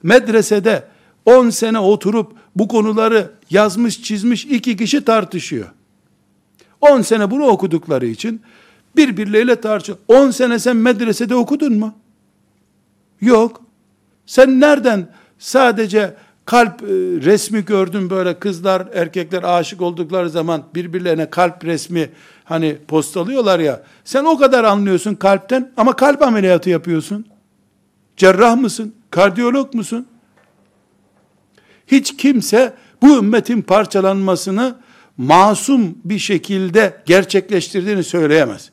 Medresede 0.04 0.88
10 1.26 1.50
sene 1.50 1.80
oturup 1.80 2.34
bu 2.56 2.68
konuları 2.68 3.32
yazmış 3.50 4.04
çizmiş 4.04 4.46
iki 4.46 4.78
kişi 4.78 5.06
tartışıyor. 5.06 5.68
10 6.82 7.02
sene 7.02 7.32
bunu 7.32 7.46
okudukları 7.46 8.08
için 8.08 8.42
birbirleriyle 8.96 9.62
tartışıyor. 9.62 9.98
10 10.08 10.32
sene 10.32 10.60
sen 10.60 10.78
medresede 10.78 11.36
okudun 11.36 11.74
mu? 11.74 11.94
Yok. 13.22 13.62
Sen 14.26 14.60
nereden 14.60 15.10
Sadece 15.40 16.14
kalp 16.46 16.84
e, 16.84 16.86
resmi 17.26 17.66
gördüm 17.66 18.10
böyle 18.10 18.40
kızlar 18.40 18.88
erkekler 18.94 19.44
aşık 19.44 19.82
oldukları 19.82 20.30
zaman 20.30 20.64
birbirlerine 20.76 21.30
kalp 21.30 21.66
resmi 21.66 22.10
hani 22.44 22.78
postalıyorlar 22.88 23.60
ya. 23.60 23.84
Sen 24.04 24.26
o 24.26 24.38
kadar 24.38 24.64
anlıyorsun 24.64 25.16
kalpten 25.16 25.72
ama 25.78 25.96
kalp 25.96 26.22
ameliyatı 26.22 26.70
yapıyorsun. 26.70 27.26
Cerrah 28.18 28.58
mısın? 28.58 28.96
Kardiyolog 29.12 29.74
musun? 29.74 30.08
Hiç 31.88 32.18
kimse 32.18 32.74
bu 33.02 33.18
ümmetin 33.18 33.62
parçalanmasını 33.62 34.76
masum 35.18 35.98
bir 36.06 36.20
şekilde 36.20 37.02
gerçekleştirdiğini 37.06 38.04
söyleyemez. 38.04 38.72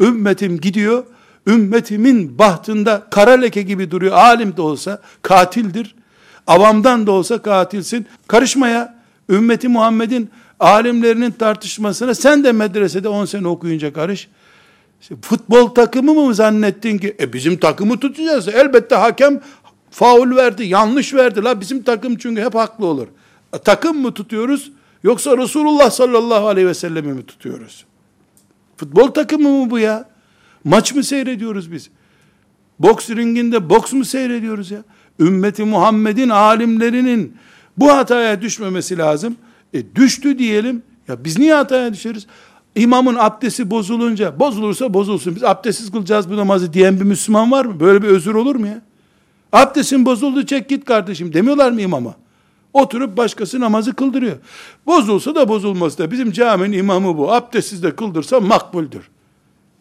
Ümmetim 0.00 0.60
gidiyor, 0.60 1.04
ümmetimin 1.46 2.38
bahtında 2.38 3.06
kara 3.10 3.30
leke 3.30 3.62
gibi 3.62 3.90
duruyor. 3.90 4.12
Alim 4.12 4.56
de 4.56 4.62
olsa 4.62 5.00
katildir. 5.22 5.94
Avamdan 6.46 7.06
da 7.06 7.12
olsa 7.12 7.42
katilsin. 7.42 8.06
Karışmaya 8.26 8.94
ümmeti 9.28 9.68
Muhammed'in 9.68 10.30
alimlerinin 10.60 11.30
tartışmasına 11.30 12.14
sen 12.14 12.44
de 12.44 12.52
medresede 12.52 13.08
10 13.08 13.24
sene 13.24 13.48
okuyunca 13.48 13.92
karış. 13.92 14.28
İşte 15.00 15.14
futbol 15.22 15.68
takımı 15.68 16.14
mı 16.14 16.34
zannettin 16.34 16.98
ki? 16.98 17.16
E 17.20 17.32
bizim 17.32 17.56
takımı 17.56 18.00
tutacağız. 18.00 18.48
Elbette 18.48 18.94
hakem 18.94 19.40
faul 19.90 20.36
verdi, 20.36 20.64
yanlış 20.64 21.14
verdi. 21.14 21.44
La 21.44 21.60
bizim 21.60 21.82
takım 21.82 22.16
çünkü 22.16 22.42
hep 22.42 22.54
haklı 22.54 22.86
olur. 22.86 23.06
E, 23.52 23.58
takım 23.58 24.02
mı 24.02 24.14
tutuyoruz? 24.14 24.72
Yoksa 25.02 25.38
Resulullah 25.38 25.90
sallallahu 25.90 26.48
aleyhi 26.48 26.68
ve 26.68 26.74
sellemi 26.74 27.12
mi 27.12 27.26
tutuyoruz? 27.26 27.84
Futbol 28.76 29.08
takımı 29.08 29.48
mı 29.48 29.70
bu 29.70 29.78
ya? 29.78 30.08
Maç 30.64 30.94
mı 30.94 31.04
seyrediyoruz 31.04 31.72
biz? 31.72 31.90
Boks 32.78 33.10
ringinde 33.10 33.70
boks 33.70 33.92
mu 33.92 34.04
seyrediyoruz 34.04 34.70
ya? 34.70 34.84
Ümmeti 35.20 35.64
Muhammed'in 35.64 36.28
alimlerinin 36.28 37.36
bu 37.76 37.92
hataya 37.92 38.42
düşmemesi 38.42 38.98
lazım. 38.98 39.36
E 39.74 39.94
düştü 39.94 40.38
diyelim. 40.38 40.82
Ya 41.08 41.24
biz 41.24 41.38
niye 41.38 41.54
hataya 41.54 41.92
düşeriz? 41.92 42.26
İmamın 42.74 43.16
abdesti 43.18 43.70
bozulunca, 43.70 44.40
bozulursa 44.40 44.94
bozulsun. 44.94 45.36
Biz 45.36 45.44
abdestsiz 45.44 45.90
kılacağız 45.90 46.30
bu 46.30 46.36
namazı 46.36 46.72
diyen 46.72 47.00
bir 47.00 47.04
Müslüman 47.04 47.50
var 47.50 47.64
mı? 47.64 47.80
Böyle 47.80 48.02
bir 48.02 48.08
özür 48.08 48.34
olur 48.34 48.56
mu 48.56 48.66
ya? 48.66 48.82
Abdestin 49.52 50.06
bozuldu 50.06 50.46
çek 50.46 50.68
git 50.68 50.84
kardeşim 50.84 51.32
demiyorlar 51.32 51.70
mı 51.70 51.80
imama? 51.80 52.14
Oturup 52.72 53.16
başkası 53.16 53.60
namazı 53.60 53.94
kıldırıyor. 53.94 54.36
Bozulsa 54.86 55.34
da 55.34 55.48
bozulması 55.48 55.98
da 55.98 56.10
bizim 56.10 56.32
caminin 56.32 56.78
imamı 56.78 57.18
bu. 57.18 57.32
Abdestsiz 57.32 57.82
de 57.82 57.96
kıldırsa 57.96 58.40
makbuldür. 58.40 59.10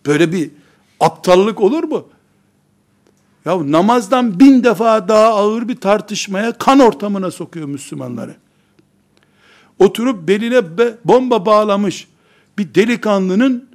Böyle 0.05 0.31
bir 0.31 0.51
Aptallık 0.99 1.61
olur 1.61 1.83
mu? 1.83 2.07
Ya 3.45 3.71
namazdan 3.71 4.39
bin 4.39 4.63
defa 4.63 5.07
daha 5.07 5.27
ağır 5.27 5.67
bir 5.67 5.75
tartışmaya 5.75 6.51
kan 6.51 6.79
ortamına 6.79 7.31
sokuyor 7.31 7.67
Müslümanları. 7.67 8.35
Oturup 9.79 10.27
beline 10.27 10.61
bomba 11.05 11.45
bağlamış 11.45 12.07
bir 12.57 12.75
delikanlının 12.75 13.69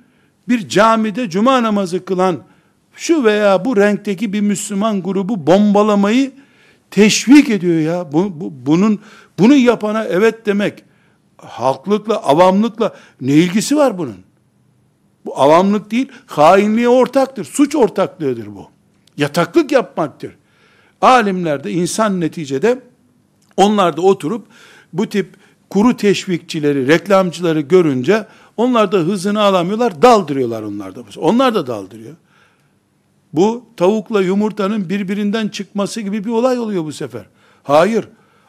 bir 0.49 0.69
camide 0.69 1.31
cuma 1.31 1.63
namazı 1.63 2.05
kılan 2.05 2.39
şu 2.95 3.25
veya 3.25 3.65
bu 3.65 3.77
renkteki 3.77 4.33
bir 4.33 4.41
Müslüman 4.41 5.03
grubu 5.03 5.47
bombalamayı 5.47 6.33
teşvik 6.91 7.51
ediyor 7.51 7.81
ya. 7.81 8.13
Bu, 8.13 8.41
bu, 8.41 8.53
bunun 8.67 9.01
bunu 9.39 9.55
yapana 9.55 10.05
evet 10.05 10.47
demek 10.47 10.85
halklıkla, 11.37 12.17
avamlıkla 12.17 12.95
ne 13.21 13.33
ilgisi 13.33 13.77
var 13.77 13.99
bunun? 13.99 14.17
Bu 15.27 15.41
avamlık 15.41 15.91
değil, 15.91 16.09
hainliğe 16.27 16.89
ortaktır. 16.89 17.45
Suç 17.45 17.77
ortaklığıdır 17.77 18.47
bu. 18.47 18.71
Yataklık 19.17 19.73
yapmaktır. 19.73 20.37
Alimler 21.01 21.65
de 21.65 21.71
insan 21.71 22.21
neticede 22.21 22.79
onlar 23.57 23.97
da 23.97 24.03
oturup 24.03 24.47
bu 24.93 25.09
tip 25.09 25.37
kuru 25.71 25.97
teşvikçileri, 25.97 26.89
reklamcıları 26.89 27.61
görünce 27.61 28.27
onlar 28.57 28.93
da 28.93 28.99
hızını 28.99 29.43
alamıyorlar, 29.43 30.03
daldırıyorlar 30.03 30.63
onlar 30.63 30.97
da. 30.97 31.03
Onlar 31.17 31.55
da 31.55 31.67
daldırıyor. 31.67 32.15
Bu 33.33 33.65
tavukla 33.77 34.23
yumurtanın 34.23 34.89
birbirinden 34.89 35.49
çıkması 35.49 36.01
gibi 36.01 36.25
bir 36.25 36.31
olay 36.31 36.59
oluyor 36.59 36.85
bu 36.85 36.93
sefer. 36.93 37.27
Hayır. 37.63 38.09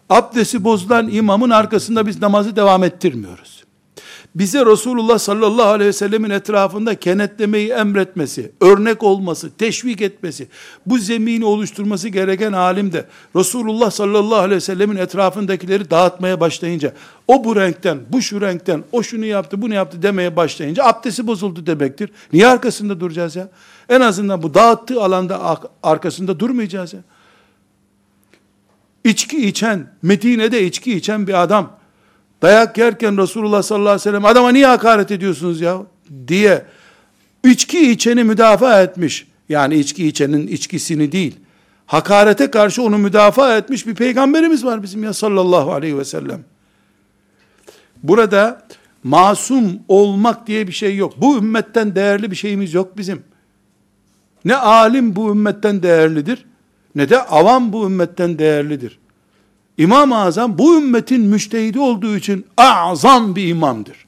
Abdesti 0.10 0.63
bozulan 0.63 1.10
imamın 1.10 1.49
arkasında 1.49 2.08
biz 2.08 2.21
namazı 2.21 2.55
devam 2.55 2.84
ettirmiyoruz 2.84 3.63
bize 4.35 4.65
Resulullah 4.65 5.19
sallallahu 5.19 5.67
aleyhi 5.67 5.87
ve 5.87 5.93
sellemin 5.93 6.29
etrafında 6.29 6.95
kenetlemeyi 6.95 7.69
emretmesi, 7.69 8.51
örnek 8.61 9.03
olması, 9.03 9.51
teşvik 9.57 10.01
etmesi, 10.01 10.47
bu 10.85 10.97
zemini 10.97 11.45
oluşturması 11.45 12.09
gereken 12.09 12.53
alim 12.53 12.93
de 12.93 13.05
Resulullah 13.35 13.91
sallallahu 13.91 14.39
aleyhi 14.39 14.55
ve 14.55 14.61
sellemin 14.61 14.95
etrafındakileri 14.95 15.89
dağıtmaya 15.89 16.39
başlayınca, 16.39 16.93
o 17.27 17.43
bu 17.43 17.55
renkten, 17.55 17.99
bu 18.09 18.21
şu 18.21 18.41
renkten, 18.41 18.83
o 18.91 19.03
şunu 19.03 19.25
yaptı, 19.25 19.61
bunu 19.61 19.73
yaptı 19.73 20.01
demeye 20.03 20.35
başlayınca 20.35 20.83
abdesti 20.83 21.27
bozuldu 21.27 21.65
demektir. 21.65 22.09
Niye 22.33 22.47
arkasında 22.47 22.99
duracağız 22.99 23.35
ya? 23.35 23.49
En 23.89 24.01
azından 24.01 24.43
bu 24.43 24.53
dağıttığı 24.53 25.01
alanda 25.01 25.59
arkasında 25.83 26.39
durmayacağız 26.39 26.93
ya. 26.93 26.99
İçki 29.03 29.47
içen, 29.47 29.91
Medine'de 30.01 30.65
içki 30.65 30.95
içen 30.95 31.27
bir 31.27 31.43
adam, 31.43 31.78
dayak 32.41 32.78
yerken 32.78 33.17
Resulullah 33.17 33.63
sallallahu 33.63 33.89
aleyhi 33.89 34.02
ve 34.02 34.04
sellem 34.04 34.25
adama 34.25 34.52
niye 34.52 34.65
hakaret 34.65 35.12
ediyorsunuz 35.12 35.62
ya 35.62 35.78
diye 36.28 36.65
içki 37.45 37.91
içeni 37.91 38.23
müdafaa 38.23 38.82
etmiş. 38.82 39.28
Yani 39.49 39.75
içki 39.75 40.08
içenin 40.08 40.47
içkisini 40.47 41.12
değil. 41.12 41.36
Hakarete 41.86 42.52
karşı 42.52 42.84
onu 42.84 42.97
müdafaa 42.97 43.58
etmiş 43.58 43.88
bir 43.88 43.95
peygamberimiz 43.95 44.65
var 44.65 44.84
bizim 44.84 45.04
ya 45.04 45.13
sallallahu 45.13 45.71
aleyhi 45.71 45.97
ve 45.97 46.06
sellem. 46.06 46.43
Burada 48.04 48.62
masum 49.04 49.80
olmak 49.88 50.47
diye 50.47 50.67
bir 50.67 50.71
şey 50.71 50.95
yok. 50.95 51.13
Bu 51.17 51.38
ümmetten 51.38 51.95
değerli 51.95 52.32
bir 52.32 52.36
şeyimiz 52.36 52.73
yok 52.73 52.97
bizim. 52.97 53.23
Ne 54.45 54.56
alim 54.56 55.15
bu 55.15 55.32
ümmetten 55.32 55.84
değerlidir, 55.84 56.45
ne 56.95 57.10
de 57.10 57.21
avam 57.21 57.73
bu 57.73 57.86
ümmetten 57.86 58.39
değerlidir. 58.39 58.98
İmam-ı 59.79 60.17
Azam 60.17 60.57
bu 60.57 60.77
ümmetin 60.77 61.21
müştehidi 61.21 61.79
olduğu 61.79 62.17
için 62.17 62.45
azam 62.57 63.35
bir 63.35 63.47
imamdır. 63.47 64.05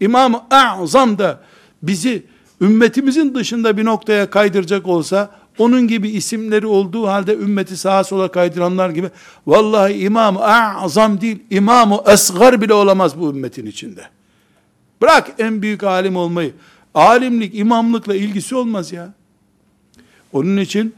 İmam-ı 0.00 0.42
Azam 0.50 1.18
da 1.18 1.40
bizi 1.82 2.22
ümmetimizin 2.60 3.34
dışında 3.34 3.76
bir 3.76 3.84
noktaya 3.84 4.30
kaydıracak 4.30 4.86
olsa 4.86 5.30
onun 5.58 5.88
gibi 5.88 6.08
isimleri 6.08 6.66
olduğu 6.66 7.06
halde 7.06 7.34
ümmeti 7.34 7.76
sağa 7.76 8.04
sola 8.04 8.30
kaydıranlar 8.30 8.90
gibi 8.90 9.10
vallahi 9.46 9.92
imam 9.92 10.36
azam 10.42 11.20
değil 11.20 11.38
imamı 11.50 12.02
esgar 12.06 12.62
bile 12.62 12.74
olamaz 12.74 13.20
bu 13.20 13.30
ümmetin 13.30 13.66
içinde. 13.66 14.02
Bırak 15.02 15.30
en 15.38 15.62
büyük 15.62 15.84
alim 15.84 16.16
olmayı. 16.16 16.52
Alimlik 16.94 17.54
imamlıkla 17.54 18.14
ilgisi 18.14 18.54
olmaz 18.54 18.92
ya. 18.92 19.12
Onun 20.32 20.56
için 20.56 20.94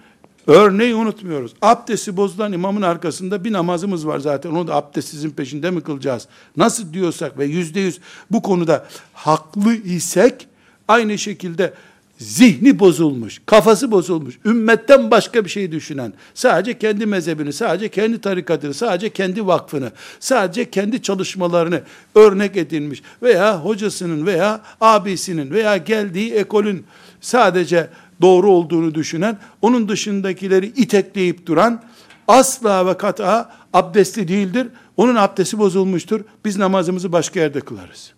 örneği 0.47 0.95
unutmuyoruz. 0.95 1.53
Abdesti 1.63 2.17
bozulan 2.17 2.53
imamın 2.53 2.83
arkasında 2.83 3.45
bir 3.45 3.53
namazımız 3.53 4.07
var 4.07 4.19
zaten. 4.19 4.51
Onu 4.51 4.69
da 4.69 4.75
abdestsizin 4.75 5.31
peşinde 5.31 5.71
mi 5.71 5.81
kılacağız? 5.81 6.29
Nasıl 6.57 6.93
diyorsak 6.93 7.39
ve 7.39 7.45
yüzde 7.45 7.81
yüz 7.81 8.01
bu 8.31 8.43
konuda 8.43 8.87
haklı 9.15 9.75
isek 9.75 10.47
aynı 10.89 11.19
şekilde 11.19 11.73
zihni 12.19 12.79
bozulmuş, 12.79 13.41
kafası 13.47 13.91
bozulmuş, 13.91 14.39
ümmetten 14.45 15.11
başka 15.11 15.45
bir 15.45 15.51
şey 15.51 15.73
düşünen, 15.73 16.13
sadece 16.35 16.79
kendi 16.79 17.07
mezhebini, 17.07 17.53
sadece 17.53 17.89
kendi 17.89 18.21
tarikatını, 18.21 18.75
sadece 18.75 19.11
kendi 19.11 19.47
vakfını, 19.47 19.93
sadece 20.21 20.71
kendi 20.71 21.03
çalışmalarını 21.03 21.83
örnek 22.15 22.57
edinmiş 22.57 23.03
veya 23.23 23.61
hocasının 23.65 24.27
veya 24.27 24.61
abisinin 24.81 25.51
veya 25.51 25.77
geldiği 25.77 26.35
ekolün 26.35 26.87
sadece 27.21 27.89
doğru 28.23 28.51
olduğunu 28.51 28.95
düşünen, 28.95 29.39
onun 29.63 29.89
dışındakileri 29.89 30.67
itekleyip 30.67 31.47
duran, 31.47 31.83
asla 32.29 32.87
ve 32.87 32.97
kata 32.97 33.53
abdestli 33.73 34.29
değildir. 34.29 34.69
Onun 34.97 35.15
abdesti 35.15 35.59
bozulmuştur. 35.59 36.21
Biz 36.45 36.59
namazımızı 36.59 37.13
başka 37.13 37.41
yerde 37.41 37.61
kılarız. 37.61 38.13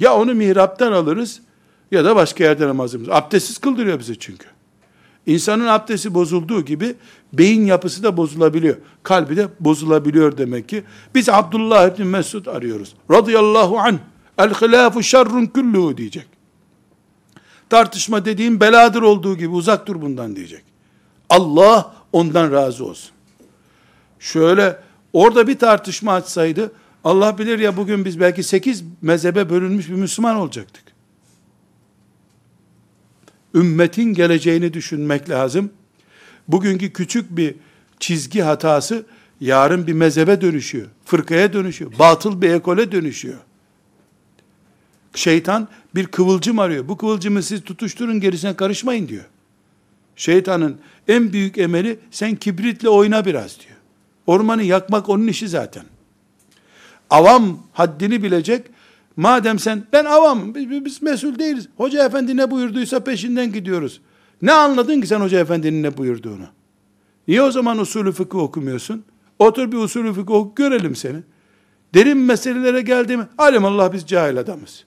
Ya 0.00 0.14
onu 0.14 0.34
mihraptan 0.34 0.92
alırız, 0.92 1.40
ya 1.90 2.04
da 2.04 2.16
başka 2.16 2.44
yerde 2.44 2.66
namazımız. 2.66 3.08
Abdestsiz 3.08 3.58
kıldırıyor 3.58 3.98
bizi 3.98 4.18
çünkü. 4.18 4.46
İnsanın 5.26 5.66
abdesti 5.66 6.14
bozulduğu 6.14 6.64
gibi 6.64 6.94
beyin 7.32 7.66
yapısı 7.66 8.02
da 8.02 8.16
bozulabiliyor. 8.16 8.76
Kalbi 9.02 9.36
de 9.36 9.48
bozulabiliyor 9.60 10.38
demek 10.38 10.68
ki. 10.68 10.84
Biz 11.14 11.28
Abdullah 11.28 11.94
ibn 11.94 12.02
Mesud 12.02 12.46
arıyoruz. 12.46 12.94
Radıyallahu 13.10 13.78
anh. 13.78 13.98
El 14.38 14.54
hilafu 14.54 15.02
şerrun 15.02 15.46
kulluhu 15.46 15.96
diyecek. 15.96 16.35
Tartışma 17.70 18.24
dediğim 18.24 18.60
beladır 18.60 19.02
olduğu 19.02 19.36
gibi 19.36 19.48
uzak 19.48 19.86
dur 19.86 20.02
bundan 20.02 20.36
diyecek. 20.36 20.62
Allah 21.30 21.94
ondan 22.12 22.52
razı 22.52 22.84
olsun. 22.84 23.10
Şöyle 24.18 24.80
orada 25.12 25.48
bir 25.48 25.58
tartışma 25.58 26.12
açsaydı 26.12 26.72
Allah 27.04 27.38
bilir 27.38 27.58
ya 27.58 27.76
bugün 27.76 28.04
biz 28.04 28.20
belki 28.20 28.42
sekiz 28.42 28.84
mezhebe 29.02 29.50
bölünmüş 29.50 29.88
bir 29.88 29.94
Müslüman 29.94 30.36
olacaktık 30.36 30.86
ümmetin 33.56 34.14
geleceğini 34.14 34.74
düşünmek 34.74 35.30
lazım. 35.30 35.70
Bugünkü 36.48 36.92
küçük 36.92 37.36
bir 37.36 37.54
çizgi 38.00 38.42
hatası 38.42 39.06
yarın 39.40 39.86
bir 39.86 39.92
mezhebe 39.92 40.40
dönüşüyor. 40.40 40.86
Fırkaya 41.04 41.52
dönüşüyor. 41.52 41.92
Batıl 41.98 42.42
bir 42.42 42.50
ekole 42.50 42.92
dönüşüyor. 42.92 43.38
Şeytan 45.14 45.68
bir 45.96 46.06
kıvılcım 46.06 46.58
arıyor. 46.58 46.88
Bu 46.88 46.96
kıvılcımı 46.96 47.42
siz 47.42 47.64
tutuşturun 47.64 48.20
gerisine 48.20 48.56
karışmayın 48.56 49.08
diyor. 49.08 49.24
Şeytanın 50.16 50.76
en 51.08 51.32
büyük 51.32 51.58
emeli 51.58 51.98
sen 52.10 52.34
kibritle 52.36 52.88
oyna 52.88 53.24
biraz 53.24 53.60
diyor. 53.60 53.76
Ormanı 54.26 54.62
yakmak 54.62 55.08
onun 55.08 55.26
işi 55.26 55.48
zaten. 55.48 55.84
Avam 57.10 57.58
haddini 57.72 58.22
bilecek, 58.22 58.66
Madem 59.16 59.58
sen 59.58 59.82
ben 59.92 60.04
avam 60.04 60.54
biz, 60.54 60.84
biz 60.84 61.02
mesul 61.02 61.38
değiliz. 61.38 61.68
Hoca 61.76 62.06
efendi 62.06 62.36
ne 62.36 62.50
buyurduysa 62.50 63.04
peşinden 63.04 63.52
gidiyoruz. 63.52 64.00
Ne 64.42 64.52
anladın 64.52 65.00
ki 65.00 65.06
sen 65.06 65.20
hoca 65.20 65.40
efendinin 65.40 65.82
ne 65.82 65.96
buyurduğunu? 65.96 66.46
Niye 67.28 67.42
o 67.42 67.50
zaman 67.50 67.78
usulü 67.78 68.12
fıkıh 68.12 68.38
okumuyorsun? 68.38 69.04
Otur 69.38 69.72
bir 69.72 69.76
usulü 69.76 70.12
fıkıh 70.12 70.34
oku 70.34 70.54
görelim 70.54 70.96
seni. 70.96 71.18
Derin 71.94 72.18
meselelere 72.18 72.80
geldi 72.80 73.16
mi? 73.16 73.26
Allah 73.38 73.92
biz 73.92 74.06
cahil 74.06 74.38
adamız. 74.38 74.84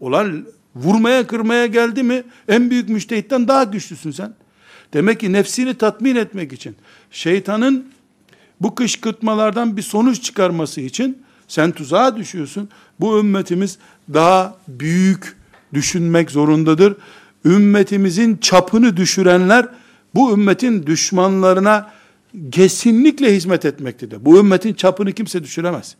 Ulan 0.00 0.46
vurmaya 0.76 1.26
kırmaya 1.26 1.66
geldi 1.66 2.02
mi 2.02 2.22
en 2.48 2.70
büyük 2.70 2.88
müştehitten 2.88 3.48
daha 3.48 3.64
güçlüsün 3.64 4.10
sen. 4.10 4.34
Demek 4.92 5.20
ki 5.20 5.32
nefsini 5.32 5.74
tatmin 5.74 6.16
etmek 6.16 6.52
için 6.52 6.76
şeytanın 7.10 7.86
bu 8.60 8.74
kışkırtmalardan 8.74 9.76
bir 9.76 9.82
sonuç 9.82 10.22
çıkarması 10.22 10.80
için 10.80 11.22
sen 11.48 11.72
tuzağa 11.72 12.16
düşüyorsun. 12.16 12.68
Bu 13.00 13.18
ümmetimiz 13.18 13.78
daha 14.14 14.56
büyük 14.68 15.36
düşünmek 15.74 16.30
zorundadır. 16.30 16.96
Ümmetimizin 17.44 18.36
çapını 18.36 18.96
düşürenler 18.96 19.68
bu 20.14 20.32
ümmetin 20.32 20.86
düşmanlarına 20.86 21.90
kesinlikle 22.52 23.36
hizmet 23.36 23.64
etmektedir. 23.64 24.24
Bu 24.24 24.38
ümmetin 24.38 24.74
çapını 24.74 25.12
kimse 25.12 25.44
düşüremez. 25.44 25.96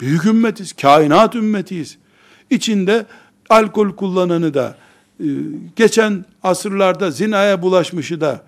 Büyük 0.00 0.24
ümmetiz, 0.26 0.72
kainat 0.72 1.34
ümmetiyiz. 1.34 1.98
İçinde 2.50 3.06
alkol 3.50 3.90
kullananı 3.90 4.54
da, 4.54 4.76
e, 5.20 5.26
geçen 5.76 6.24
asırlarda 6.42 7.10
zinaya 7.10 7.62
bulaşmışı 7.62 8.20
da, 8.20 8.42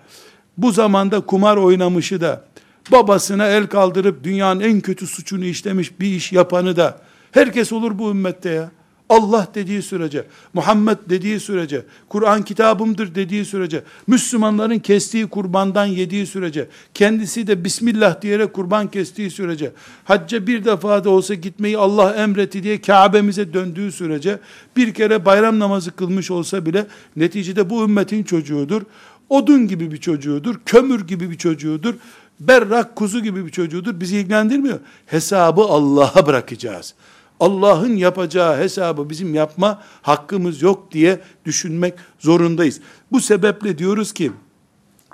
bu 0.57 0.71
zamanda 0.71 1.19
kumar 1.19 1.57
oynamışı 1.57 2.21
da, 2.21 2.45
babasına 2.91 3.47
el 3.47 3.67
kaldırıp 3.67 4.23
dünyanın 4.23 4.59
en 4.59 4.81
kötü 4.81 5.07
suçunu 5.07 5.45
işlemiş 5.45 5.99
bir 5.99 6.07
iş 6.07 6.31
yapanı 6.31 6.75
da 6.75 7.01
herkes 7.31 7.73
olur 7.73 7.99
bu 7.99 8.11
ümmette 8.11 8.49
ya. 8.49 8.71
Allah 9.09 9.47
dediği 9.55 9.81
sürece, 9.81 10.25
Muhammed 10.53 10.97
dediği 11.09 11.39
sürece, 11.39 11.85
Kur'an 12.09 12.43
kitabımdır 12.43 13.15
dediği 13.15 13.45
sürece, 13.45 13.83
Müslümanların 14.07 14.79
kestiği 14.79 15.27
kurbandan 15.27 15.85
yediği 15.85 16.27
sürece, 16.27 16.67
kendisi 16.93 17.47
de 17.47 17.63
Bismillah 17.63 18.21
diyerek 18.21 18.53
kurban 18.53 18.91
kestiği 18.91 19.31
sürece, 19.31 19.71
hacca 20.03 20.47
bir 20.47 20.65
defa 20.65 21.03
da 21.03 21.09
olsa 21.09 21.33
gitmeyi 21.33 21.77
Allah 21.77 22.15
emretti 22.15 22.63
diye 22.63 22.81
Kabe'mize 22.81 23.53
döndüğü 23.53 23.91
sürece, 23.91 24.39
bir 24.77 24.93
kere 24.93 25.25
bayram 25.25 25.59
namazı 25.59 25.91
kılmış 25.91 26.31
olsa 26.31 26.65
bile, 26.65 26.87
neticede 27.15 27.69
bu 27.69 27.83
ümmetin 27.83 28.23
çocuğudur. 28.23 28.81
Odun 29.29 29.67
gibi 29.67 29.91
bir 29.91 29.97
çocuğudur, 29.97 30.55
kömür 30.65 31.07
gibi 31.07 31.31
bir 31.31 31.37
çocuğudur 31.37 31.95
berrak 32.39 32.95
kuzu 32.95 33.23
gibi 33.23 33.45
bir 33.45 33.51
çocuğudur. 33.51 33.99
Bizi 33.99 34.17
ilgilendirmiyor. 34.17 34.79
Hesabı 35.05 35.61
Allah'a 35.61 36.27
bırakacağız. 36.27 36.93
Allah'ın 37.39 37.95
yapacağı 37.95 38.57
hesabı 38.57 39.09
bizim 39.09 39.35
yapma 39.35 39.83
hakkımız 40.01 40.61
yok 40.61 40.91
diye 40.91 41.21
düşünmek 41.45 41.93
zorundayız. 42.19 42.79
Bu 43.11 43.21
sebeple 43.21 43.77
diyoruz 43.77 44.13
ki 44.13 44.31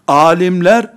alimler 0.08 0.94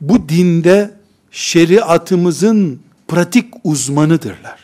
bu 0.00 0.28
dinde 0.28 0.94
şeriatımızın 1.30 2.80
pratik 3.08 3.54
uzmanıdırlar. 3.64 4.58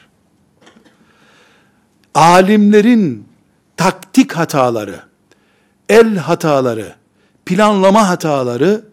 Alimlerin 2.15 3.29
taktik 3.77 4.33
hataları, 4.33 5.01
el 5.89 6.17
hataları, 6.17 6.95
planlama 7.47 8.09
hataları 8.09 8.85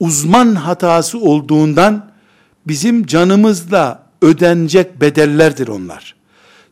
uzman 0.00 0.54
hatası 0.54 1.18
olduğundan 1.18 2.10
bizim 2.66 3.06
canımızla 3.06 4.07
ödenecek 4.22 5.00
bedellerdir 5.00 5.68
onlar. 5.68 6.14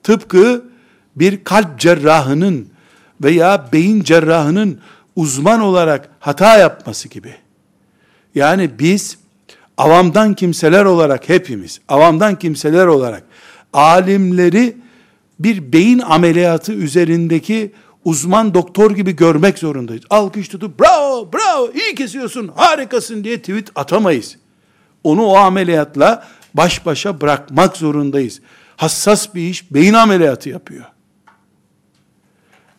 Tıpkı 0.03 0.65
bir 1.17 1.45
kalp 1.45 1.79
cerrahının 1.79 2.69
veya 3.23 3.69
beyin 3.73 4.03
cerrahının 4.03 4.81
uzman 5.17 5.61
olarak 5.61 6.09
hata 6.21 6.59
yapması 6.59 7.09
gibi. 7.09 7.35
Yani 8.35 8.71
biz 8.79 9.19
avamdan 9.79 10.35
kimseler 10.35 10.85
olarak 10.85 11.29
hepimiz, 11.29 11.81
avamdan 11.89 12.39
kimseler 12.39 12.87
olarak 12.87 13.23
alimleri 13.73 14.77
bir 15.39 15.73
beyin 15.73 15.99
ameliyatı 15.99 16.73
üzerindeki 16.73 17.73
uzman 18.05 18.55
doktor 18.55 18.91
gibi 18.91 19.17
görmek 19.17 19.59
zorundayız. 19.59 20.03
Alkış 20.11 20.49
tutup 20.49 20.81
bravo 20.81 21.33
bravo 21.33 21.71
iyi 21.75 21.95
kesiyorsun 21.95 22.51
harikasın 22.57 23.25
diye 23.25 23.39
tweet 23.39 23.69
atamayız. 23.75 24.37
Onu 25.05 25.25
o 25.25 25.37
ameliyatla 25.37 26.29
baş 26.57 26.87
başa 26.87 27.21
bırakmak 27.21 27.77
zorundayız. 27.77 28.41
Hassas 28.77 29.35
bir 29.35 29.49
iş 29.49 29.73
beyin 29.73 29.95
ameliyatı 29.95 30.49
yapıyor. 30.49 30.85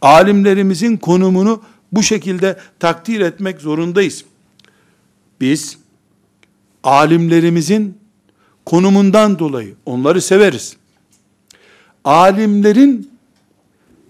Alimlerimizin 0.01 0.97
konumunu 0.97 1.61
bu 1.91 2.03
şekilde 2.03 2.59
takdir 2.79 3.19
etmek 3.19 3.61
zorundayız. 3.61 4.25
Biz 5.41 5.77
alimlerimizin 6.83 7.97
konumundan 8.65 9.39
dolayı 9.39 9.75
onları 9.85 10.21
severiz. 10.21 10.77
Alimlerin 12.03 13.11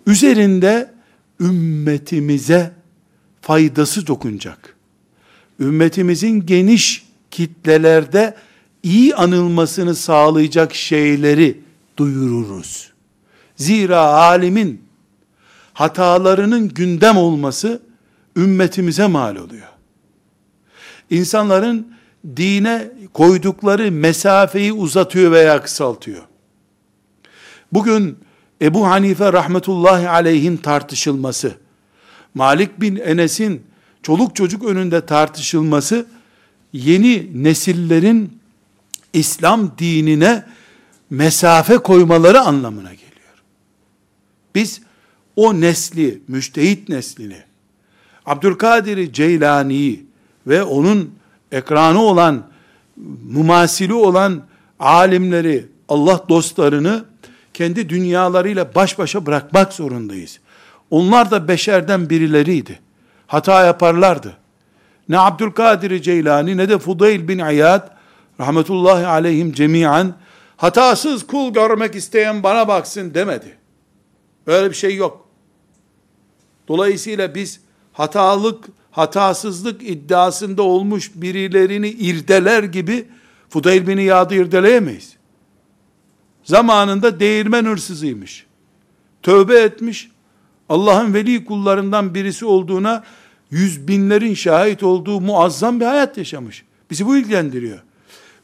üzerinde 0.07 0.91
ümmetimize 1.39 2.71
faydası 3.41 4.07
dokunacak. 4.07 4.75
Ümmetimizin 5.59 6.45
geniş 6.45 7.05
kitlelerde 7.31 8.35
iyi 8.83 9.15
anılmasını 9.15 9.95
sağlayacak 9.95 10.75
şeyleri 10.75 11.59
duyururuz. 11.97 12.93
Zira 13.55 13.99
alimin 13.99 14.81
hatalarının 15.73 16.69
gündem 16.69 17.17
olması 17.17 17.81
ümmetimize 18.35 19.07
mal 19.07 19.35
oluyor. 19.35 19.67
İnsanların 21.09 21.93
dine 22.35 22.91
koydukları 23.13 23.91
mesafeyi 23.91 24.73
uzatıyor 24.73 25.31
veya 25.31 25.61
kısaltıyor. 25.61 26.23
Bugün 27.71 28.17
Ebu 28.61 28.87
Hanife 28.87 29.33
rahmetullahi 29.33 30.09
aleyhin 30.09 30.57
tartışılması, 30.57 31.53
Malik 32.33 32.81
bin 32.81 32.95
Enes'in 32.95 33.63
çoluk 34.03 34.35
çocuk 34.35 34.65
önünde 34.65 35.05
tartışılması, 35.05 36.05
yeni 36.73 37.43
nesillerin 37.43 38.36
İslam 39.13 39.71
dinine 39.77 40.45
mesafe 41.09 41.77
koymaları 41.77 42.41
anlamına 42.41 42.93
geliyor. 42.93 43.43
Biz 44.55 44.81
o 45.35 45.61
nesli, 45.61 46.21
müştehit 46.27 46.89
neslini, 46.89 47.37
Abdülkadir 48.25 49.13
Ceylani'yi 49.13 50.05
ve 50.47 50.63
onun 50.63 51.11
ekranı 51.51 52.01
olan, 52.01 52.43
mumasili 53.31 53.93
olan 53.93 54.43
alimleri, 54.79 55.65
Allah 55.89 56.21
dostlarını 56.29 57.05
kendi 57.53 57.89
dünyalarıyla 57.89 58.75
baş 58.75 58.99
başa 58.99 59.25
bırakmak 59.25 59.73
zorundayız. 59.73 60.39
Onlar 60.91 61.31
da 61.31 61.47
beşerden 61.47 62.09
birileriydi. 62.09 62.79
Hata 63.27 63.65
yaparlardı. 63.65 64.37
Ne 65.09 65.19
Abdülkadir 65.19 66.01
Ceylani 66.01 66.57
ne 66.57 66.69
de 66.69 66.77
Fudayl 66.77 67.27
bin 67.27 67.39
İyad 67.39 67.96
rahmetullahi 68.39 69.07
aleyhim 69.07 69.53
cemiyen 69.53 70.13
hatasız 70.57 71.27
kul 71.27 71.53
görmek 71.53 71.95
isteyen 71.95 72.43
bana 72.43 72.67
baksın 72.67 73.13
demedi. 73.13 73.57
Öyle 74.47 74.69
bir 74.69 74.75
şey 74.75 74.95
yok. 74.95 75.27
Dolayısıyla 76.67 77.35
biz 77.35 77.59
hatalık, 77.93 78.65
hatasızlık 78.91 79.89
iddiasında 79.89 80.63
olmuş 80.63 81.11
birilerini 81.15 81.89
irdeler 81.89 82.63
gibi 82.63 83.07
Fudayl 83.49 83.87
bin 83.87 83.97
İyad'ı 83.97 84.35
irdeleyemeyiz. 84.35 85.17
Zamanında 86.43 87.19
değirmen 87.19 87.65
hırsızıymış. 87.65 88.45
Tövbe 89.23 89.59
etmiş. 89.59 90.11
Allah'ın 90.69 91.13
veli 91.13 91.45
kullarından 91.45 92.15
birisi 92.15 92.45
olduğuna 92.45 93.03
yüz 93.51 93.87
binlerin 93.87 94.33
şahit 94.33 94.83
olduğu 94.83 95.21
muazzam 95.21 95.79
bir 95.79 95.85
hayat 95.85 96.17
yaşamış. 96.17 96.65
Bizi 96.91 97.05
bu 97.05 97.17
ilgilendiriyor. 97.17 97.79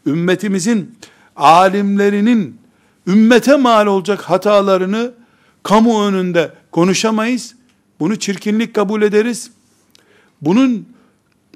Ümmetimizin 0.05 0.95
alimlerinin 1.35 2.59
ümmete 3.07 3.55
mal 3.55 3.87
olacak 3.87 4.21
hatalarını 4.21 5.11
kamu 5.63 6.03
önünde 6.03 6.51
konuşamayız. 6.71 7.55
Bunu 7.99 8.15
çirkinlik 8.15 8.73
kabul 8.73 9.01
ederiz. 9.01 9.51
Bunun 10.41 10.87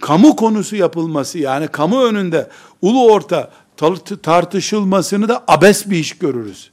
kamu 0.01 0.35
konusu 0.35 0.75
yapılması 0.75 1.39
yani 1.39 1.67
kamu 1.67 2.03
önünde 2.03 2.49
ulu 2.81 3.11
orta 3.11 3.51
tartışılmasını 4.23 5.29
da 5.29 5.43
abes 5.47 5.89
bir 5.89 5.97
iş 5.97 6.17
görürüz. 6.17 6.71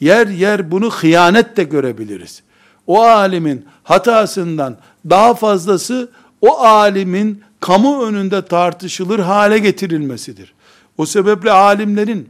Yer 0.00 0.26
yer 0.26 0.70
bunu 0.70 0.90
hıyanet 0.90 1.56
de 1.56 1.64
görebiliriz. 1.64 2.42
O 2.86 3.02
alimin 3.02 3.64
hatasından 3.82 4.76
daha 5.10 5.34
fazlası 5.34 6.10
o 6.40 6.58
alimin 6.58 7.42
kamu 7.60 8.04
önünde 8.04 8.44
tartışılır 8.44 9.18
hale 9.18 9.58
getirilmesidir. 9.58 10.54
O 11.00 11.06
sebeple 11.06 11.50
alimlerin 11.50 12.28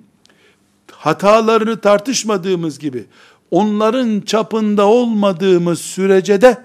hatalarını 0.92 1.80
tartışmadığımız 1.80 2.78
gibi 2.78 3.04
onların 3.50 4.20
çapında 4.20 4.86
olmadığımız 4.86 5.80
sürece 5.80 6.40
de 6.40 6.58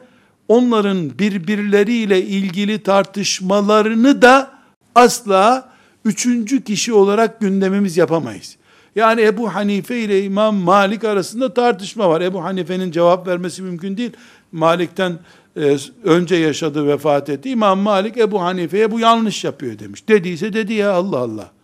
onların 0.47 1.19
birbirleriyle 1.19 2.21
ilgili 2.21 2.83
tartışmalarını 2.83 4.21
da 4.21 4.51
asla 4.95 5.69
üçüncü 6.05 6.63
kişi 6.63 6.93
olarak 6.93 7.39
gündemimiz 7.39 7.97
yapamayız. 7.97 8.57
Yani 8.95 9.21
Ebu 9.21 9.55
Hanife 9.55 9.99
ile 9.99 10.23
İmam 10.23 10.55
Malik 10.55 11.03
arasında 11.03 11.53
tartışma 11.53 12.09
var. 12.09 12.21
Ebu 12.21 12.43
Hanife'nin 12.43 12.91
cevap 12.91 13.27
vermesi 13.27 13.61
mümkün 13.61 13.97
değil. 13.97 14.11
Malik'ten 14.51 15.19
e, 15.57 15.77
önce 16.03 16.35
yaşadı, 16.35 16.87
vefat 16.87 17.29
etti. 17.29 17.49
İmam 17.49 17.79
Malik 17.79 18.17
Ebu 18.17 18.41
Hanife'ye 18.41 18.91
bu 18.91 18.99
yanlış 18.99 19.43
yapıyor 19.43 19.79
demiş. 19.79 20.07
Dediyse 20.07 20.53
dedi 20.53 20.73
ya 20.73 20.93
Allah 20.93 21.17
Allah. 21.17 21.54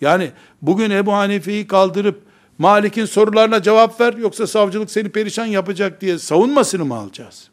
Yani 0.00 0.30
bugün 0.62 0.90
Ebu 0.90 1.12
Hanife'yi 1.12 1.66
kaldırıp 1.66 2.22
Malik'in 2.58 3.04
sorularına 3.04 3.62
cevap 3.62 4.00
ver 4.00 4.14
yoksa 4.14 4.46
savcılık 4.46 4.90
seni 4.90 5.08
perişan 5.08 5.46
yapacak 5.46 6.00
diye 6.00 6.18
savunmasını 6.18 6.84
mı 6.84 6.94
alacağız? 6.94 7.50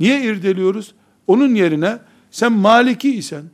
Niye 0.00 0.22
irdeliyoruz? 0.22 0.94
Onun 1.26 1.54
yerine 1.54 1.98
sen 2.30 2.52
Maliki 2.52 3.14
isen, 3.14 3.44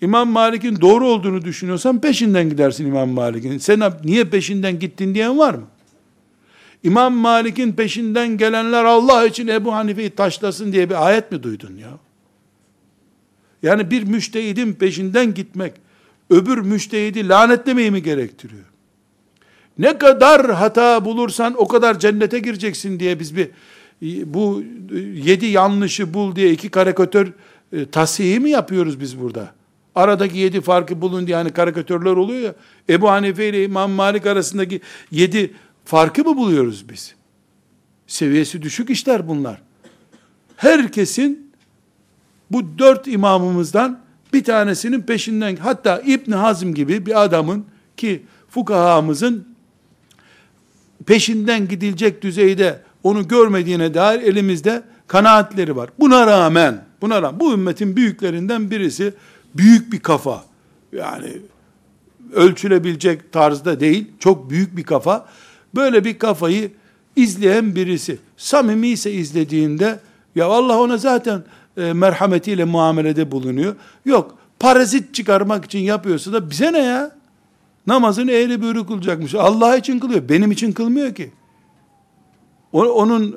İmam 0.00 0.28
Malik'in 0.30 0.80
doğru 0.80 1.08
olduğunu 1.08 1.44
düşünüyorsan 1.44 2.00
peşinden 2.00 2.50
gidersin 2.50 2.86
İmam 2.86 3.08
Malik'in. 3.08 3.58
Sen 3.58 3.82
niye 4.04 4.24
peşinden 4.24 4.78
gittin 4.78 5.14
diyen 5.14 5.38
var 5.38 5.54
mı? 5.54 5.66
İmam 6.82 7.14
Malik'in 7.14 7.72
peşinden 7.72 8.36
gelenler 8.36 8.84
Allah 8.84 9.26
için 9.26 9.48
Ebu 9.48 9.74
Hanife'yi 9.74 10.10
taşlasın 10.10 10.72
diye 10.72 10.90
bir 10.90 11.06
ayet 11.06 11.32
mi 11.32 11.42
duydun 11.42 11.76
ya? 11.76 11.90
Yani 13.62 13.90
bir 13.90 14.02
müştehidin 14.02 14.72
peşinden 14.72 15.34
gitmek, 15.34 15.72
öbür 16.30 16.58
müştehidi 16.58 17.28
lanetlemeyi 17.28 17.90
mi 17.90 18.02
gerektiriyor? 18.02 18.64
Ne 19.78 19.98
kadar 19.98 20.50
hata 20.50 21.04
bulursan 21.04 21.54
o 21.58 21.68
kadar 21.68 21.98
cennete 21.98 22.38
gireceksin 22.38 23.00
diye 23.00 23.20
biz 23.20 23.36
bir 23.36 23.50
bu 24.24 24.62
yedi 25.14 25.46
yanlışı 25.46 26.14
bul 26.14 26.36
diye 26.36 26.52
iki 26.52 26.68
karikatör 26.68 27.32
e, 27.72 27.86
tasihi 27.86 28.40
mi 28.40 28.50
yapıyoruz 28.50 29.00
biz 29.00 29.20
burada? 29.20 29.54
Aradaki 29.94 30.38
yedi 30.38 30.60
farkı 30.60 31.00
bulun 31.00 31.26
diye 31.26 31.36
hani 31.36 31.50
karikatörler 31.50 32.10
oluyor 32.10 32.40
ya. 32.40 32.54
Ebu 32.88 33.10
Hanife 33.10 33.48
ile 33.48 33.64
İmam 33.64 33.90
Malik 33.90 34.26
arasındaki 34.26 34.80
yedi 35.10 35.54
farkı 35.84 36.24
mı 36.24 36.36
buluyoruz 36.36 36.88
biz? 36.88 37.14
Seviyesi 38.06 38.62
düşük 38.62 38.90
işler 38.90 39.28
bunlar. 39.28 39.62
Herkesin 40.56 41.52
bu 42.50 42.78
dört 42.78 43.06
imamımızdan 43.06 44.00
bir 44.32 44.44
tanesinin 44.44 45.00
peşinden 45.00 45.56
hatta 45.56 46.00
İbn 46.06 46.32
Hazm 46.32 46.74
gibi 46.74 47.06
bir 47.06 47.24
adamın 47.24 47.64
ki 47.96 48.22
fukahamızın 48.50 49.48
peşinden 51.06 51.68
gidilecek 51.68 52.22
düzeyde 52.22 52.80
onu 53.02 53.28
görmediğine 53.28 53.94
dair 53.94 54.22
elimizde 54.22 54.82
kanaatleri 55.06 55.76
var. 55.76 55.90
Buna 55.98 56.26
rağmen, 56.26 56.84
buna 57.00 57.22
rağmen 57.22 57.40
bu 57.40 57.52
ümmetin 57.52 57.96
büyüklerinden 57.96 58.70
birisi 58.70 59.14
büyük 59.54 59.92
bir 59.92 60.00
kafa. 60.00 60.44
Yani 60.92 61.32
ölçülebilecek 62.32 63.32
tarzda 63.32 63.80
değil, 63.80 64.06
çok 64.18 64.50
büyük 64.50 64.76
bir 64.76 64.82
kafa. 64.82 65.28
Böyle 65.74 66.04
bir 66.04 66.18
kafayı 66.18 66.70
izleyen 67.16 67.74
birisi, 67.74 68.18
samimi 68.36 68.88
ise 68.88 69.12
izlediğinde, 69.12 70.00
ya 70.34 70.46
Allah 70.46 70.80
ona 70.80 70.96
zaten 70.96 71.44
e, 71.78 71.92
merhametiyle 71.92 72.64
muamelede 72.64 73.30
bulunuyor. 73.30 73.76
Yok, 74.04 74.38
parazit 74.60 75.14
çıkarmak 75.14 75.64
için 75.64 75.78
yapıyorsa 75.78 76.32
da 76.32 76.50
bize 76.50 76.72
ne 76.72 76.78
ya? 76.78 77.18
Namazını 77.86 78.30
eğri 78.30 78.62
büğrü 78.62 78.86
kılacakmış. 78.86 79.34
Allah 79.34 79.76
için 79.76 79.98
kılıyor. 79.98 80.28
Benim 80.28 80.52
için 80.52 80.72
kılmıyor 80.72 81.14
ki. 81.14 81.30
Onun 82.72 83.36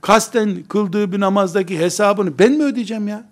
kasten 0.00 0.62
kıldığı 0.62 1.12
bir 1.12 1.20
namazdaki 1.20 1.78
hesabını 1.78 2.38
ben 2.38 2.52
mi 2.52 2.64
ödeyeceğim 2.64 3.08
ya? 3.08 3.24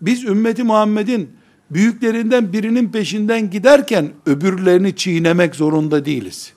Biz 0.00 0.24
ümmeti 0.24 0.62
Muhammed'in 0.62 1.30
büyüklerinden 1.70 2.52
birinin 2.52 2.88
peşinden 2.88 3.50
giderken 3.50 4.10
öbürlerini 4.26 4.96
çiğnemek 4.96 5.54
zorunda 5.54 6.04
değiliz. 6.04 6.52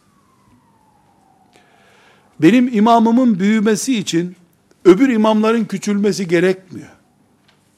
Benim 2.41 2.77
imamımın 2.77 3.39
büyümesi 3.39 3.97
için 3.97 4.35
öbür 4.85 5.09
imamların 5.09 5.65
küçülmesi 5.65 6.27
gerekmiyor. 6.27 6.89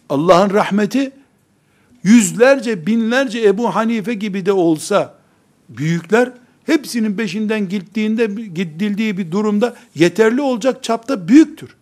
Allah'ın 0.10 0.49
rahmeti 0.49 1.12
yüzlerce, 2.04 2.86
binlerce 2.86 3.43
Ebu 3.43 3.76
Hanife 3.76 4.14
gibi 4.14 4.45
de 4.45 4.51
olsa 4.51 5.16
büyükler 5.70 6.32
hepsinin 6.66 7.18
peşinden 7.18 7.70
gittiğinde 7.70 8.26
gidildiği 8.26 9.18
bir 9.18 9.32
durumda 9.32 9.76
yeterli 9.95 10.41
olacak 10.41 10.84
çapta 10.84 11.28
büyüktür. 11.28 11.76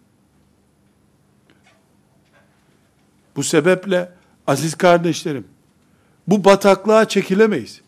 Bu 3.35 3.43
sebeple 3.43 4.11
aziz 4.47 4.75
kardeşlerim 4.75 5.45
bu 6.27 6.45
bataklığa 6.45 7.07
çekilemeyiz. 7.07 7.81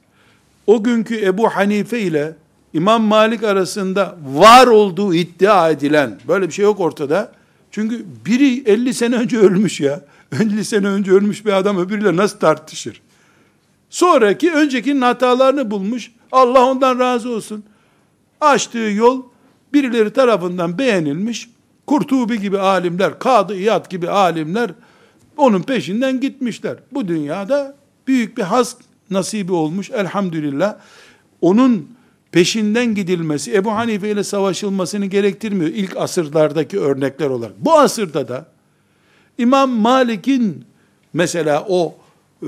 O 0.67 0.83
günkü 0.83 1.25
Ebu 1.25 1.49
Hanife 1.49 1.99
ile 1.99 2.35
İmam 2.73 3.03
Malik 3.03 3.43
arasında 3.43 4.17
var 4.25 4.67
olduğu 4.67 5.13
iddia 5.13 5.69
edilen 5.69 6.19
böyle 6.27 6.47
bir 6.47 6.53
şey 6.53 6.65
yok 6.65 6.79
ortada. 6.79 7.31
Çünkü 7.71 8.05
biri 8.25 8.63
50 8.69 8.93
sene 8.93 9.15
önce 9.15 9.37
ölmüş 9.37 9.79
ya. 9.79 10.01
50 10.41 10.65
sene 10.65 10.87
önce 10.87 11.11
ölmüş 11.11 11.45
bir 11.45 11.53
adam 11.53 11.77
öbürüyle 11.77 12.15
nasıl 12.15 12.39
tartışır? 12.39 13.01
Sonraki 13.89 14.51
öncekinin 14.51 15.01
hatalarını 15.01 15.71
bulmuş. 15.71 16.11
Allah 16.31 16.65
ondan 16.65 16.99
razı 16.99 17.29
olsun. 17.29 17.63
Açtığı 18.41 18.77
yol 18.77 19.23
birileri 19.73 20.13
tarafından 20.13 20.77
beğenilmiş, 20.77 21.49
Kurtubi 21.87 22.41
gibi 22.41 22.59
alimler, 22.59 23.19
Kadı 23.19 23.55
İyad 23.55 23.89
gibi 23.89 24.09
alimler 24.09 24.71
onun 25.37 25.61
peşinden 25.61 26.19
gitmişler. 26.19 26.77
Bu 26.91 27.07
dünyada 27.07 27.75
büyük 28.07 28.37
bir 28.37 28.43
has 28.43 28.75
nasibi 29.09 29.53
olmuş 29.53 29.91
elhamdülillah. 29.91 30.75
Onun 31.41 31.89
peşinden 32.31 32.95
gidilmesi 32.95 33.55
Ebu 33.55 33.71
Hanife 33.71 34.09
ile 34.09 34.23
savaşılmasını 34.23 35.05
gerektirmiyor 35.05 35.71
ilk 35.71 35.97
asırlardaki 35.97 36.79
örnekler 36.79 37.27
olarak. 37.27 37.53
Bu 37.57 37.73
asırda 37.73 38.27
da 38.27 38.52
İmam 39.37 39.71
Malik'in 39.71 40.65
mesela 41.13 41.65
o 41.69 41.95
e, 42.41 42.47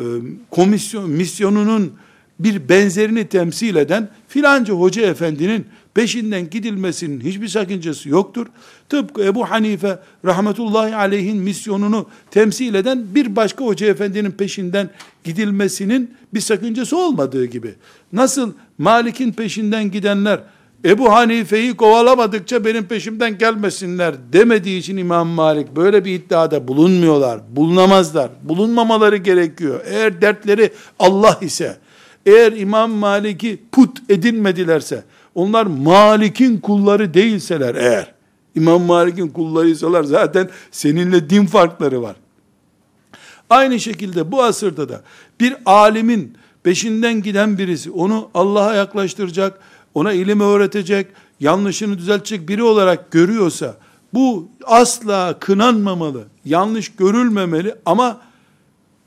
komisyon 0.51 1.09
misyonunun 1.09 1.93
bir 2.39 2.69
benzerini 2.69 3.27
temsil 3.27 3.75
eden 3.75 4.09
filanca 4.27 4.73
hoca 4.73 5.01
efendinin 5.01 5.65
peşinden 5.93 6.49
gidilmesinin 6.49 7.21
hiçbir 7.21 7.47
sakıncası 7.47 8.09
yoktur. 8.09 8.47
Tıpkı 8.89 9.23
Ebu 9.23 9.49
Hanife 9.49 9.99
rahmetullahi 10.25 10.95
aleyhin 10.95 11.37
misyonunu 11.37 12.09
temsil 12.31 12.73
eden 12.73 13.05
bir 13.15 13.35
başka 13.35 13.65
hoca 13.65 13.87
efendinin 13.87 14.31
peşinden 14.31 14.89
gidilmesinin 15.23 16.13
bir 16.33 16.39
sakıncası 16.39 16.97
olmadığı 16.97 17.45
gibi. 17.45 17.73
Nasıl 18.13 18.53
Malik'in 18.77 19.31
peşinden 19.31 19.91
gidenler 19.91 20.39
Ebu 20.85 21.11
Hanife'yi 21.13 21.75
kovalamadıkça 21.75 22.65
benim 22.65 22.85
peşimden 22.85 23.37
gelmesinler 23.37 24.15
demediği 24.33 24.79
için 24.79 24.97
İmam 24.97 25.27
Malik 25.27 25.75
böyle 25.75 26.05
bir 26.05 26.13
iddiada 26.13 26.67
bulunmuyorlar. 26.67 27.39
Bulunamazlar. 27.49 28.29
Bulunmamaları 28.43 29.17
gerekiyor. 29.17 29.81
Eğer 29.85 30.21
dertleri 30.21 30.71
Allah 30.99 31.37
ise, 31.41 31.77
eğer 32.25 32.51
İmam 32.51 32.91
Malik'i 32.91 33.61
put 33.71 33.97
edinmedilerse, 34.09 35.03
onlar 35.35 35.65
Malik'in 35.65 36.57
kulları 36.57 37.13
değilseler 37.13 37.75
eğer, 37.75 38.13
İmam 38.55 38.81
Malik'in 38.81 39.27
kullarıysalar 39.27 40.03
zaten 40.03 40.49
seninle 40.71 41.29
din 41.29 41.45
farkları 41.45 42.01
var. 42.01 42.15
Aynı 43.49 43.79
şekilde 43.79 44.31
bu 44.31 44.43
asırda 44.43 44.89
da 44.89 45.01
bir 45.39 45.55
alimin 45.65 46.37
peşinden 46.63 47.21
giden 47.21 47.57
birisi 47.57 47.91
onu 47.91 48.29
Allah'a 48.33 48.75
yaklaştıracak, 48.75 49.59
ona 49.95 50.13
ilim 50.13 50.39
öğretecek, 50.39 51.07
yanlışını 51.39 51.97
düzeltecek 51.97 52.49
biri 52.49 52.63
olarak 52.63 53.11
görüyorsa 53.11 53.77
bu 54.13 54.49
asla 54.63 55.39
kınanmamalı, 55.39 56.23
yanlış 56.45 56.95
görülmemeli 56.95 57.75
ama 57.85 58.21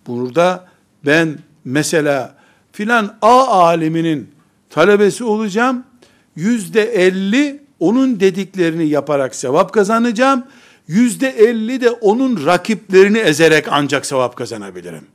burada 0.07 0.66
ben 1.07 1.39
mesela 1.64 2.36
filan 2.72 3.16
A 3.22 3.47
aliminin 3.47 4.30
talebesi 4.70 5.24
olacağım, 5.24 5.84
yüzde 6.36 6.82
elli 6.82 7.62
onun 7.80 8.20
dediklerini 8.20 8.89
yaparak 8.89 9.34
sevap 9.34 9.72
kazanacağım, 9.72 10.45
yüzde 10.89 11.28
elli 11.28 11.80
de 11.80 11.91
onun 11.91 12.47
rakiplerini 12.47 13.18
ezerek 13.18 13.66
ancak 13.70 14.07
sevap 14.07 14.36
kazanabilirim. 14.36 15.07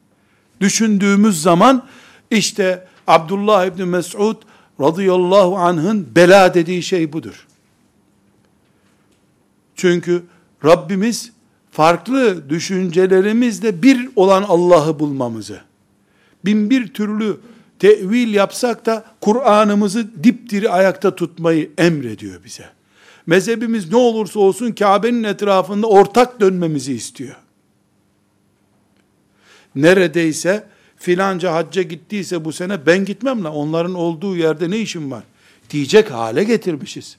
Düşündüğümüz 0.61 1.41
zaman 1.41 1.83
işte 2.31 2.87
Abdullah 3.07 3.65
İbni 3.65 3.85
Mes'ud 3.85 4.35
radıyallahu 4.83 5.57
anh'ın 5.57 6.07
bela 6.15 6.53
dediği 6.53 6.83
şey 6.83 7.13
budur. 7.13 7.47
Çünkü 9.75 10.23
Rabbimiz 10.65 11.31
farklı 11.71 12.49
düşüncelerimizle 12.49 13.83
bir 13.83 14.09
olan 14.15 14.43
Allah'ı 14.43 14.99
bulmamızı, 14.99 15.61
bin 16.45 16.69
bir 16.69 16.93
türlü 16.93 17.37
tevil 17.79 18.33
yapsak 18.33 18.85
da 18.85 19.05
Kur'an'ımızı 19.21 20.23
dipdiri 20.23 20.69
ayakta 20.69 21.15
tutmayı 21.15 21.71
emrediyor 21.77 22.43
bize. 22.43 22.65
Mezhebimiz 23.25 23.91
ne 23.91 23.97
olursa 23.97 24.39
olsun 24.39 24.71
Kabe'nin 24.71 25.23
etrafında 25.23 25.87
ortak 25.87 26.39
dönmemizi 26.39 26.93
istiyor. 26.93 27.35
Neredeyse 29.75 30.67
filanca 31.03 31.53
hacca 31.53 31.81
gittiyse 31.81 32.45
bu 32.45 32.53
sene 32.53 32.85
ben 32.85 33.05
gitmem 33.05 33.43
la 33.43 33.51
onların 33.51 33.93
olduğu 33.93 34.35
yerde 34.35 34.71
ne 34.71 34.77
işim 34.77 35.11
var 35.11 35.23
diyecek 35.69 36.11
hale 36.11 36.43
getirmişiz. 36.43 37.17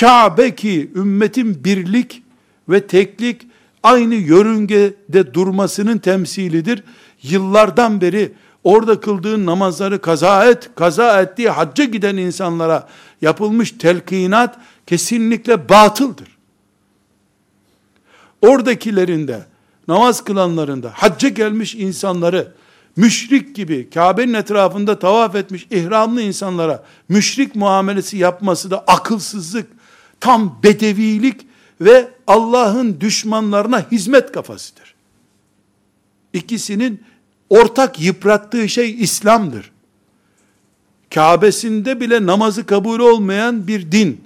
Kabe 0.00 0.54
ki 0.54 0.90
ümmetin 0.94 1.64
birlik 1.64 2.22
ve 2.68 2.86
teklik 2.86 3.46
aynı 3.82 4.14
yörüngede 4.14 5.34
durmasının 5.34 5.98
temsilidir. 5.98 6.82
Yıllardan 7.22 8.00
beri 8.00 8.32
orada 8.64 9.00
kıldığın 9.00 9.46
namazları 9.46 10.00
kaza 10.00 10.46
et, 10.46 10.70
kaza 10.74 11.22
et 11.22 11.36
diye 11.36 11.50
hacca 11.50 11.84
giden 11.84 12.16
insanlara 12.16 12.88
yapılmış 13.22 13.70
telkinat 13.70 14.58
kesinlikle 14.86 15.68
batıldır. 15.68 16.38
Oradakilerin 18.42 19.28
de 19.28 19.46
namaz 19.88 20.24
kılanlarında 20.24 20.92
hacca 20.94 21.28
gelmiş 21.28 21.74
insanları 21.74 22.57
müşrik 22.98 23.56
gibi 23.56 23.90
Kabe'nin 23.90 24.34
etrafında 24.34 24.98
tavaf 24.98 25.34
etmiş 25.34 25.66
ihramlı 25.70 26.22
insanlara 26.22 26.84
müşrik 27.08 27.54
muamelesi 27.54 28.16
yapması 28.16 28.70
da 28.70 28.84
akılsızlık, 28.86 29.66
tam 30.20 30.60
bedevilik 30.62 31.46
ve 31.80 32.08
Allah'ın 32.26 33.00
düşmanlarına 33.00 33.86
hizmet 33.92 34.32
kafasıdır. 34.32 34.94
İkisinin 36.32 37.02
ortak 37.50 38.00
yıprattığı 38.00 38.68
şey 38.68 39.02
İslam'dır. 39.02 39.70
Kabe'sinde 41.14 42.00
bile 42.00 42.26
namazı 42.26 42.66
kabul 42.66 43.00
olmayan 43.00 43.66
bir 43.66 43.92
din, 43.92 44.24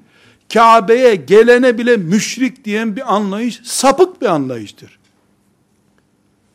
Kabe'ye 0.53 1.15
gelene 1.15 1.79
bile 1.79 1.97
müşrik 1.97 2.65
diyen 2.65 2.97
bir 2.97 3.15
anlayış, 3.15 3.61
sapık 3.65 4.23
bir 4.23 4.27
anlayıştır. 4.27 4.99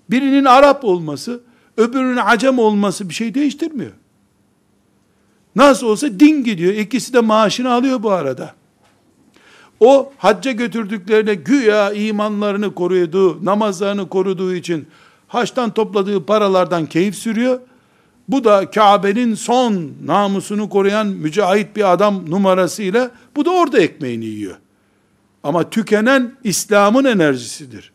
Birinin 0.09 0.45
Arap 0.45 0.83
olması, 0.83 1.46
öbürünün 1.77 2.19
Acem 2.25 2.59
olması 2.59 3.09
bir 3.09 3.13
şey 3.13 3.33
değiştirmiyor. 3.33 3.91
Nasıl 5.55 5.87
olsa 5.87 6.19
din 6.19 6.43
gidiyor. 6.43 6.73
İkisi 6.73 7.13
de 7.13 7.19
maaşını 7.19 7.73
alıyor 7.73 8.03
bu 8.03 8.11
arada. 8.11 8.53
O 9.79 10.13
hacca 10.17 10.51
götürdüklerine 10.51 11.35
güya 11.35 11.93
imanlarını 11.93 12.75
koruduğu, 12.75 13.45
namazlarını 13.45 14.09
koruduğu 14.09 14.53
için 14.53 14.87
haçtan 15.27 15.73
topladığı 15.73 16.25
paralardan 16.25 16.85
keyif 16.85 17.15
sürüyor. 17.15 17.59
Bu 18.27 18.43
da 18.43 18.71
Kabe'nin 18.71 19.35
son 19.35 19.91
namusunu 20.05 20.69
koruyan 20.69 21.07
mücahit 21.07 21.75
bir 21.75 21.93
adam 21.93 22.31
numarasıyla 22.31 23.11
bu 23.35 23.45
da 23.45 23.51
orada 23.51 23.79
ekmeğini 23.79 24.25
yiyor. 24.25 24.55
Ama 25.43 25.69
tükenen 25.69 26.31
İslam'ın 26.43 27.05
enerjisidir. 27.05 27.91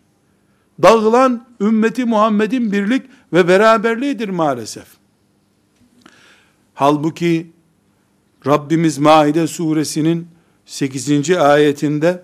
Dağılan 0.83 1.47
ümmeti 1.61 2.05
Muhammed'in 2.05 2.73
birlik 2.73 3.03
ve 3.33 3.49
beraberliğidir 3.49 4.29
maalesef. 4.29 4.87
Halbuki 6.75 7.51
Rabbimiz 8.47 8.99
Maide 8.99 9.47
suresinin 9.47 10.29
8. 10.67 11.31
ayetinde 11.31 12.23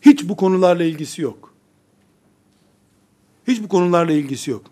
hiç 0.00 0.28
bu 0.28 0.36
konularla 0.36 0.84
ilgisi 0.84 1.22
yok. 1.22 1.54
Hiç 3.48 3.62
bu 3.62 3.68
konularla 3.68 4.12
ilgisi 4.12 4.50
yok. 4.50 4.62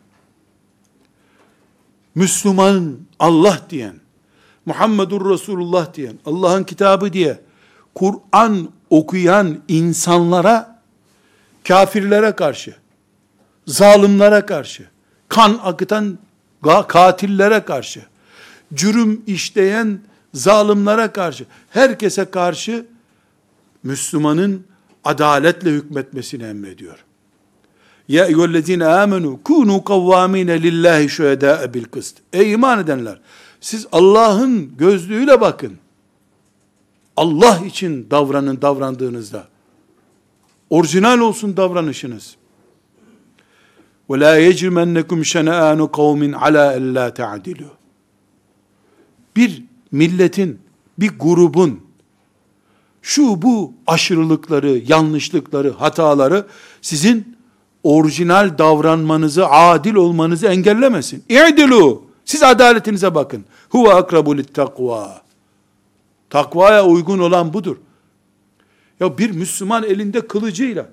Müslüman 2.15 2.99
Allah 3.19 3.67
diyen, 3.71 3.95
Muhammedur 4.67 5.31
Resulullah 5.31 5.95
diyen, 5.95 6.19
Allah'ın 6.27 6.65
kitabı 6.65 7.13
diye 7.13 7.41
Kur'an 7.95 8.69
okuyan 8.91 9.63
insanlara 9.69 10.78
kafirlere 11.69 12.33
karşı, 12.33 12.75
zalimlere 13.67 14.47
karşı, 14.47 14.85
kan 15.29 15.61
akıtan 15.63 16.19
katillere 16.89 17.65
karşı, 17.65 18.03
cürüm 18.75 19.23
işleyen 19.27 20.01
zalimlere 20.35 21.09
karşı, 21.09 21.47
herkese 21.71 22.25
karşı 22.25 22.87
Müslümanın 23.83 24.65
adaletle 25.05 25.71
hükmetmesini 25.71 26.43
emrediyor. 26.43 27.05
Ya 28.09 28.27
eyyühellezine 28.27 28.87
amenu 28.87 29.41
kunu 29.45 29.85
kavvamine 29.85 30.63
lillahi 30.63 31.09
şühedâe 31.09 31.75
bil 31.75 31.85
kıst. 31.85 32.17
Ey 32.33 32.53
iman 32.53 32.79
edenler, 32.79 33.21
siz 33.61 33.87
Allah'ın 33.93 34.77
gözlüğüyle 34.77 35.41
bakın. 35.41 35.79
Allah 37.17 37.61
için 37.67 38.07
davranın 38.11 38.63
davrandığınızda. 38.63 39.49
Orijinal 40.71 41.19
olsun 41.19 41.57
davranışınız. 41.57 42.37
Ve 44.11 44.21
la 44.21 44.37
yecrimennekum 44.37 45.25
şena'anu 45.25 45.93
kavmin 45.93 46.33
ala 46.33 46.73
ella 46.73 47.15
ta'dilu. 47.15 47.67
Bir 49.37 49.65
milletin, 49.93 50.61
bir 50.99 51.19
grubun 51.19 51.89
şu 53.03 53.43
bu 53.43 53.73
aşırılıkları, 53.87 54.83
yanlışlıkları, 54.87 55.73
hataları 55.73 56.47
sizin 56.83 57.37
orijinal 57.83 58.59
davranmanızı, 58.59 59.49
adil 59.49 59.95
olmanızı 59.95 60.47
engellemesin. 60.47 61.25
İ'dilu. 61.29 62.05
Siz 62.25 62.43
adaletinize 62.43 63.15
bakın. 63.15 63.45
Huve 63.69 63.95
akrabu 63.95 64.43
takva. 64.43 65.23
Takvaya 66.31 66.87
uygun 66.87 67.19
olan 67.19 67.53
budur. 67.53 67.77
Ya 69.01 69.19
bir 69.19 69.31
Müslüman 69.31 69.83
elinde 69.83 70.27
kılıcıyla, 70.27 70.87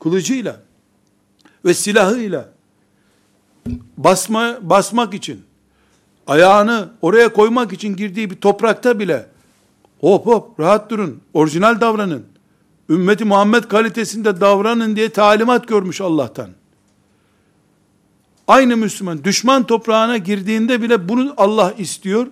kılıcıyla 0.00 0.60
ve 1.64 1.74
silahıyla 1.74 2.48
basma, 3.96 4.58
basmak 4.62 5.14
için, 5.14 5.42
ayağını 6.26 6.88
oraya 7.02 7.32
koymak 7.32 7.72
için 7.72 7.96
girdiği 7.96 8.30
bir 8.30 8.36
toprakta 8.36 8.98
bile 8.98 9.26
hop 10.00 10.26
hop 10.26 10.60
rahat 10.60 10.90
durun, 10.90 11.20
orijinal 11.34 11.80
davranın, 11.80 12.26
ümmeti 12.90 13.24
Muhammed 13.24 13.64
kalitesinde 13.64 14.40
davranın 14.40 14.96
diye 14.96 15.08
talimat 15.08 15.68
görmüş 15.68 16.00
Allah'tan. 16.00 16.50
Aynı 18.48 18.76
Müslüman 18.76 19.24
düşman 19.24 19.66
toprağına 19.66 20.16
girdiğinde 20.16 20.82
bile 20.82 21.08
bunu 21.08 21.34
Allah 21.36 21.72
istiyor. 21.78 22.26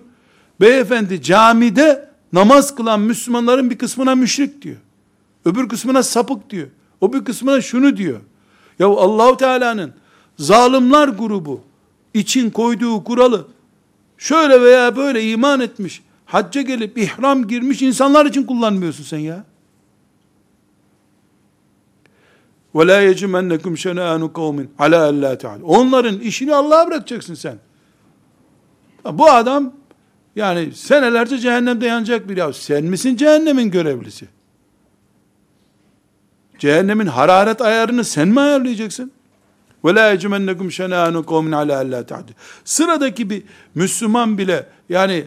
Beyefendi 0.61 1.21
camide 1.21 2.10
namaz 2.33 2.75
kılan 2.75 2.99
Müslümanların 3.01 3.69
bir 3.69 3.77
kısmına 3.77 4.15
müşrik 4.15 4.61
diyor. 4.61 4.77
Öbür 5.45 5.69
kısmına 5.69 6.03
sapık 6.03 6.49
diyor. 6.49 6.67
O 7.01 7.13
bir 7.13 7.25
kısmına 7.25 7.61
şunu 7.61 7.97
diyor. 7.97 8.19
Ya 8.79 8.87
Allahu 8.87 9.37
Teala'nın 9.37 9.93
zalimler 10.37 11.07
grubu 11.07 11.61
için 12.13 12.49
koyduğu 12.49 13.03
kuralı 13.03 13.47
şöyle 14.17 14.61
veya 14.61 14.95
böyle 14.95 15.31
iman 15.31 15.59
etmiş, 15.59 16.03
hacca 16.25 16.61
gelip 16.61 16.97
ihram 16.97 17.47
girmiş 17.47 17.81
insanlar 17.81 18.25
için 18.25 18.43
kullanmıyorsun 18.43 19.03
sen 19.03 19.19
ya. 19.19 19.45
La 22.75 23.01
yecmennekum 23.01 23.77
şenânu 23.77 24.33
kavmin 24.33 24.69
ala 24.79 25.05
allâ 25.05 25.37
teâlâ. 25.37 25.63
Onların 25.63 26.19
işini 26.19 26.55
Allah'a 26.55 26.87
bırakacaksın 26.87 27.33
sen. 27.33 27.57
Bu 29.05 29.31
adam 29.31 29.73
yani 30.35 30.71
senelerce 30.75 31.37
cehennemde 31.37 31.85
yanacak 31.85 32.29
bir 32.29 32.37
ya. 32.37 32.53
Sen 32.53 32.83
misin 32.83 33.15
cehennemin 33.15 33.71
görevlisi? 33.71 34.27
Cehennemin 36.59 37.07
hararet 37.07 37.61
ayarını 37.61 38.03
sen 38.03 38.27
mi 38.27 38.39
ayarlayacaksın? 38.39 39.11
Ve 39.85 39.95
la 39.95 40.11
yecmennekum 40.11 40.71
şenânu 40.71 41.25
kavmin 41.25 41.51
ala 41.51 41.77
allâ. 41.77 42.03
Sıradaki 42.65 43.29
bir 43.29 43.43
Müslüman 43.75 44.37
bile 44.37 44.67
yani 44.89 45.25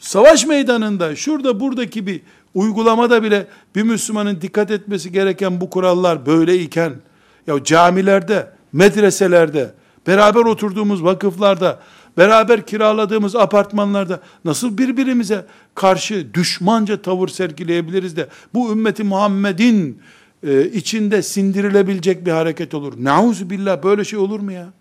savaş 0.00 0.46
meydanında 0.46 1.16
şurada 1.16 1.60
buradaki 1.60 2.06
bir 2.06 2.20
uygulamada 2.54 3.22
bile 3.22 3.46
bir 3.76 3.82
Müslümanın 3.82 4.40
dikkat 4.40 4.70
etmesi 4.70 5.12
gereken 5.12 5.60
bu 5.60 5.70
kurallar 5.70 6.26
böyleyken 6.26 6.92
ya 7.46 7.64
camilerde, 7.64 8.50
medreselerde, 8.72 9.74
beraber 10.06 10.40
oturduğumuz 10.40 11.04
vakıflarda, 11.04 11.80
beraber 12.16 12.66
kiraladığımız 12.66 13.36
apartmanlarda 13.36 14.20
nasıl 14.44 14.78
birbirimize 14.78 15.46
karşı 15.74 16.34
düşmanca 16.34 17.02
tavır 17.02 17.28
sergileyebiliriz 17.28 18.16
de 18.16 18.28
bu 18.54 18.72
ümmeti 18.72 19.04
Muhammed'in 19.04 20.02
e, 20.46 20.64
içinde 20.64 21.22
sindirilebilecek 21.22 22.26
bir 22.26 22.30
hareket 22.30 22.74
olur. 22.74 22.92
Nauzu 22.98 23.50
billah 23.50 23.82
böyle 23.82 24.04
şey 24.04 24.18
olur 24.18 24.40
mu 24.40 24.52
ya? 24.52 24.72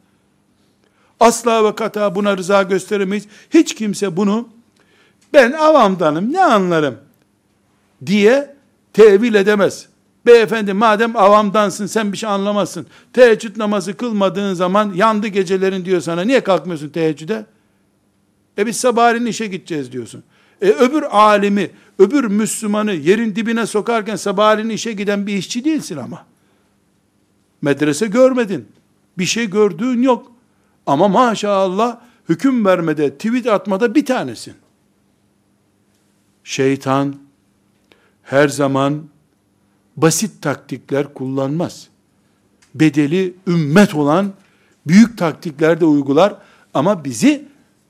Asla 1.19 1.63
ve 1.63 1.75
kata 1.75 2.15
buna 2.15 2.37
rıza 2.37 2.63
gösteremeyiz. 2.63 3.25
Hiç 3.49 3.75
kimse 3.75 4.17
bunu 4.17 4.49
ben 5.33 5.51
avamdanım 5.51 6.33
ne 6.33 6.43
anlarım 6.43 6.97
diye 8.05 8.55
tevil 8.93 9.33
edemez. 9.33 9.87
Beyefendi 10.29 10.73
madem 10.73 11.15
avamdansın 11.15 11.85
sen 11.85 12.11
bir 12.11 12.17
şey 12.17 12.29
anlamazsın. 12.29 12.87
Teheccüd 13.13 13.57
namazı 13.57 13.97
kılmadığın 13.97 14.53
zaman 14.53 14.93
yandı 14.93 15.27
gecelerin 15.27 15.85
diyor 15.85 16.01
sana. 16.01 16.21
Niye 16.21 16.43
kalkmıyorsun 16.43 16.89
teheccüde? 16.89 17.45
E 18.57 18.65
biz 18.65 18.77
sabahleyin 18.77 19.25
işe 19.25 19.47
gideceğiz 19.47 19.91
diyorsun. 19.91 20.23
E 20.61 20.69
öbür 20.69 21.03
alimi, 21.03 21.71
öbür 21.99 22.23
Müslümanı 22.23 22.93
yerin 22.93 23.35
dibine 23.35 23.65
sokarken 23.65 24.15
sabahleyin 24.15 24.69
işe 24.69 24.93
giden 24.93 25.27
bir 25.27 25.33
işçi 25.33 25.65
değilsin 25.65 25.97
ama. 25.97 26.25
Medrese 27.61 28.07
görmedin. 28.07 28.67
Bir 29.17 29.25
şey 29.25 29.49
gördüğün 29.49 30.01
yok. 30.01 30.31
Ama 30.85 31.07
maşallah 31.07 31.97
hüküm 32.29 32.65
vermede, 32.65 33.13
tweet 33.13 33.47
atmada 33.47 33.95
bir 33.95 34.05
tanesin. 34.05 34.53
Şeytan 36.43 37.15
her 38.23 38.47
zaman 38.47 39.03
basit 40.01 40.41
taktikler 40.41 41.13
kullanmaz. 41.13 41.87
Bedeli 42.75 43.33
ümmet 43.47 43.95
olan 43.95 44.33
büyük 44.87 45.17
taktikler 45.17 45.81
de 45.81 45.85
uygular 45.85 46.35
ama 46.73 47.05
bizi 47.05 47.45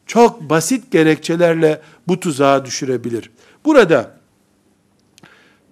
çok 0.06 0.50
basit 0.50 0.92
gerekçelerle 0.92 1.82
bu 2.08 2.20
tuzağa 2.20 2.66
düşürebilir. 2.66 3.32
Burada 3.66 4.20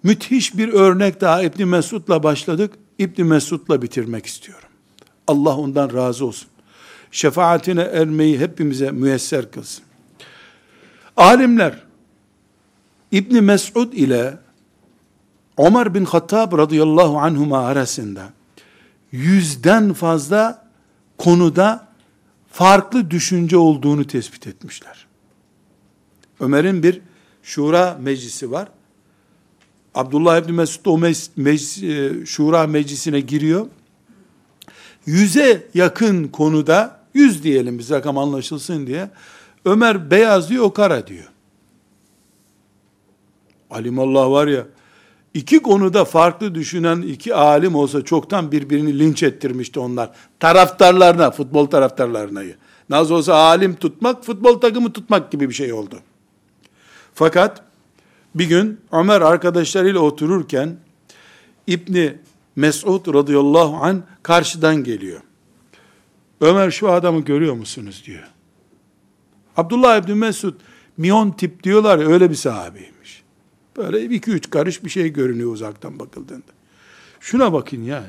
müthiş 0.03 0.57
bir 0.57 0.73
örnek 0.73 1.21
daha 1.21 1.43
İbn 1.43 1.63
Mesud'la 1.63 2.23
başladık. 2.23 2.73
İbn 2.99 3.23
Mesud'la 3.25 3.81
bitirmek 3.81 4.25
istiyorum. 4.25 4.69
Allah 5.27 5.57
ondan 5.57 5.93
razı 5.93 6.25
olsun. 6.25 6.47
Şefaatine 7.11 7.81
ermeyi 7.81 8.39
hepimize 8.39 8.91
müyesser 8.91 9.51
kılsın. 9.51 9.83
Alimler 11.17 11.83
İbn 13.11 13.43
Mesud 13.43 13.93
ile 13.93 14.37
Ömer 15.57 15.93
bin 15.93 16.05
Hattab 16.05 16.57
radıyallahu 16.57 17.19
anhuma 17.19 17.59
arasında 17.59 18.29
yüzden 19.11 19.93
fazla 19.93 20.67
konuda 21.17 21.87
farklı 22.51 23.11
düşünce 23.11 23.57
olduğunu 23.57 24.07
tespit 24.07 24.47
etmişler. 24.47 25.07
Ömer'in 26.39 26.83
bir 26.83 27.01
şura 27.43 27.97
meclisi 28.01 28.51
var. 28.51 28.67
Abdullah 29.95 30.37
İbni 30.37 30.51
Mesud 30.51 30.85
o 30.85 30.97
meclis, 30.97 31.83
e, 31.83 32.25
şura 32.25 32.67
meclisine 32.67 33.19
giriyor. 33.19 33.67
Yüze 35.05 35.67
yakın 35.73 36.27
konuda, 36.27 36.99
yüz 37.13 37.43
diyelim 37.43 37.79
biz 37.79 37.89
rakam 37.89 38.17
anlaşılsın 38.17 38.87
diye, 38.87 39.09
Ömer 39.65 40.11
beyaz 40.11 40.49
diyor, 40.49 40.63
o 40.63 40.73
kara 40.73 41.07
diyor. 41.07 41.31
Alimallah 43.69 44.29
var 44.29 44.47
ya, 44.47 44.65
iki 45.37 45.59
konuda 45.59 46.05
farklı 46.05 46.55
düşünen 46.55 47.01
iki 47.01 47.35
alim 47.35 47.75
olsa 47.75 48.01
çoktan 48.01 48.51
birbirini 48.51 48.99
linç 48.99 49.23
ettirmişti 49.23 49.79
onlar. 49.79 50.09
Taraftarlarına, 50.39 51.31
futbol 51.31 51.65
taraftarlarına. 51.65 52.43
Nasıl 52.89 53.13
olsa 53.13 53.35
alim 53.35 53.75
tutmak, 53.75 54.25
futbol 54.25 54.59
takımı 54.59 54.93
tutmak 54.93 55.31
gibi 55.31 55.49
bir 55.49 55.53
şey 55.53 55.73
oldu. 55.73 55.99
Fakat 57.13 57.63
bir 58.35 58.45
gün 58.45 58.79
Ömer 58.91 59.21
arkadaşlarıyla 59.21 59.99
otururken 59.99 60.77
İbni 61.67 62.17
Mesud 62.55 63.13
radıyallahu 63.13 63.75
an 63.75 64.03
karşıdan 64.23 64.83
geliyor. 64.83 65.21
Ömer 66.41 66.71
şu 66.71 66.91
adamı 66.91 67.19
görüyor 67.21 67.53
musunuz 67.53 68.03
diyor. 68.05 68.27
Abdullah 69.57 70.03
İbni 70.03 70.15
Mesud 70.15 70.53
miyon 70.97 71.31
tip 71.31 71.63
diyorlar 71.63 71.99
ya 71.99 72.07
öyle 72.07 72.29
bir 72.29 72.35
sahabeymiş. 72.35 72.96
Böyle 73.77 74.03
iki 74.03 74.31
üç 74.31 74.49
karış 74.49 74.83
bir 74.83 74.89
şey 74.89 75.13
görünüyor 75.13 75.51
uzaktan 75.51 75.99
bakıldığında. 75.99 76.51
Şuna 77.19 77.53
bakın 77.53 77.83
ya. 77.83 78.03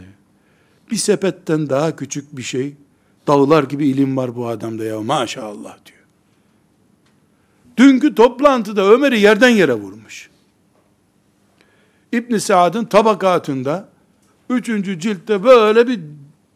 Bir 0.90 0.96
sepetten 0.96 1.68
daha 1.68 1.96
küçük 1.96 2.36
bir 2.36 2.42
şey. 2.42 2.74
Dağlar 3.26 3.62
gibi 3.62 3.86
ilim 3.86 4.16
var 4.16 4.36
bu 4.36 4.48
adamda 4.48 4.84
ya 4.84 5.00
maşallah 5.00 5.76
diyor. 5.86 5.98
Dünkü 7.76 8.14
toplantıda 8.14 8.92
Ömer'i 8.92 9.20
yerden 9.20 9.48
yere 9.48 9.74
vurmuş. 9.74 10.30
İbn 12.12 12.36
Saad'ın 12.36 12.84
tabakatında 12.84 13.88
üçüncü 14.50 14.98
ciltte 14.98 15.44
böyle 15.44 15.88
bir 15.88 16.00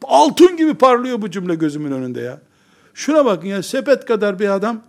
altın 0.03 0.57
gibi 0.57 0.75
parlıyor 0.75 1.23
bu 1.23 1.31
cümle 1.31 1.55
gözümün 1.55 1.93
önünde 1.93 2.21
ya. 2.21 2.41
Şuna 2.95 3.25
bakın 3.25 3.47
ya 3.47 3.63
sepet 3.63 4.05
kadar 4.05 4.39
bir 4.39 4.49
adam 4.49 4.83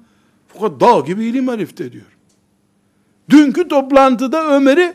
fakat 0.48 0.80
dağ 0.80 1.00
gibi 1.00 1.26
ilim 1.26 1.48
herifte 1.48 1.92
diyor. 1.92 2.06
Dünkü 3.30 3.68
toplantıda 3.68 4.56
Ömer'i 4.56 4.94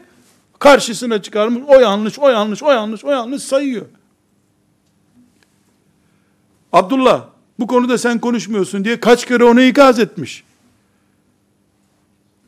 karşısına 0.58 1.22
çıkarmış. 1.22 1.62
O 1.66 1.80
yanlış, 1.80 2.18
o 2.18 2.28
yanlış, 2.28 2.62
o 2.62 2.70
yanlış, 2.70 3.04
o 3.04 3.10
yanlış 3.10 3.42
sayıyor. 3.42 3.86
Abdullah 6.72 7.26
bu 7.58 7.66
konuda 7.66 7.98
sen 7.98 8.18
konuşmuyorsun 8.18 8.84
diye 8.84 9.00
kaç 9.00 9.26
kere 9.26 9.44
onu 9.44 9.60
ikaz 9.60 9.98
etmiş. 9.98 10.44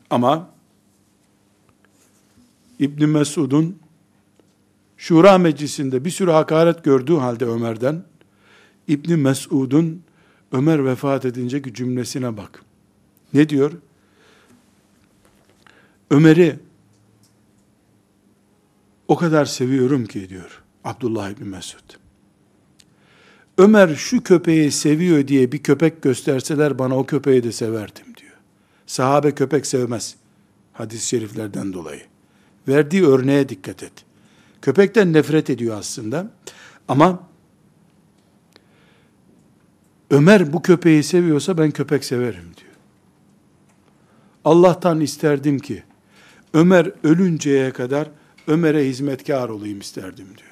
Ama 0.09 0.47
İbn 2.79 3.05
Mesud'un 3.05 3.81
Şura 5.01 5.37
meclisinde 5.37 6.05
bir 6.05 6.09
sürü 6.09 6.31
hakaret 6.31 6.83
gördüğü 6.83 7.15
halde 7.15 7.45
Ömer'den 7.45 8.03
İbn 8.87 9.13
Mesud'un 9.13 10.03
Ömer 10.51 10.85
vefat 10.85 11.25
edinceki 11.25 11.73
cümlesine 11.73 12.37
bak. 12.37 12.63
Ne 13.33 13.49
diyor? 13.49 13.71
Ömer'i 16.11 16.59
o 19.07 19.15
kadar 19.15 19.45
seviyorum 19.45 20.05
ki 20.05 20.29
diyor 20.29 20.63
Abdullah 20.83 21.29
İbni 21.29 21.47
Mesud. 21.47 21.97
Ömer 23.57 23.95
şu 23.95 24.23
köpeği 24.23 24.71
seviyor 24.71 25.27
diye 25.27 25.51
bir 25.51 25.63
köpek 25.63 26.01
gösterseler 26.01 26.79
bana 26.79 26.97
o 26.97 27.05
köpeği 27.05 27.43
de 27.43 27.51
severdim 27.51 28.05
diyor. 28.17 28.37
Sahabe 28.85 29.31
köpek 29.31 29.65
sevmez. 29.65 30.15
hadis-i 30.73 31.07
şeriflerden 31.07 31.73
dolayı. 31.73 32.01
Verdiği 32.67 33.05
örneğe 33.05 33.49
dikkat 33.49 33.83
et. 33.83 33.93
Köpekten 34.61 35.13
nefret 35.13 35.49
ediyor 35.49 35.77
aslında. 35.79 36.31
Ama 36.87 37.27
Ömer 40.09 40.53
bu 40.53 40.61
köpeği 40.61 41.03
seviyorsa 41.03 41.57
ben 41.57 41.71
köpek 41.71 42.05
severim 42.05 42.51
diyor. 42.57 42.71
Allah'tan 44.45 44.99
isterdim 44.99 45.59
ki 45.59 45.83
Ömer 46.53 46.91
ölünceye 47.03 47.71
kadar 47.71 48.07
Ömer'e 48.47 48.87
hizmetkar 48.87 49.49
olayım 49.49 49.79
isterdim 49.79 50.27
diyor. 50.37 50.51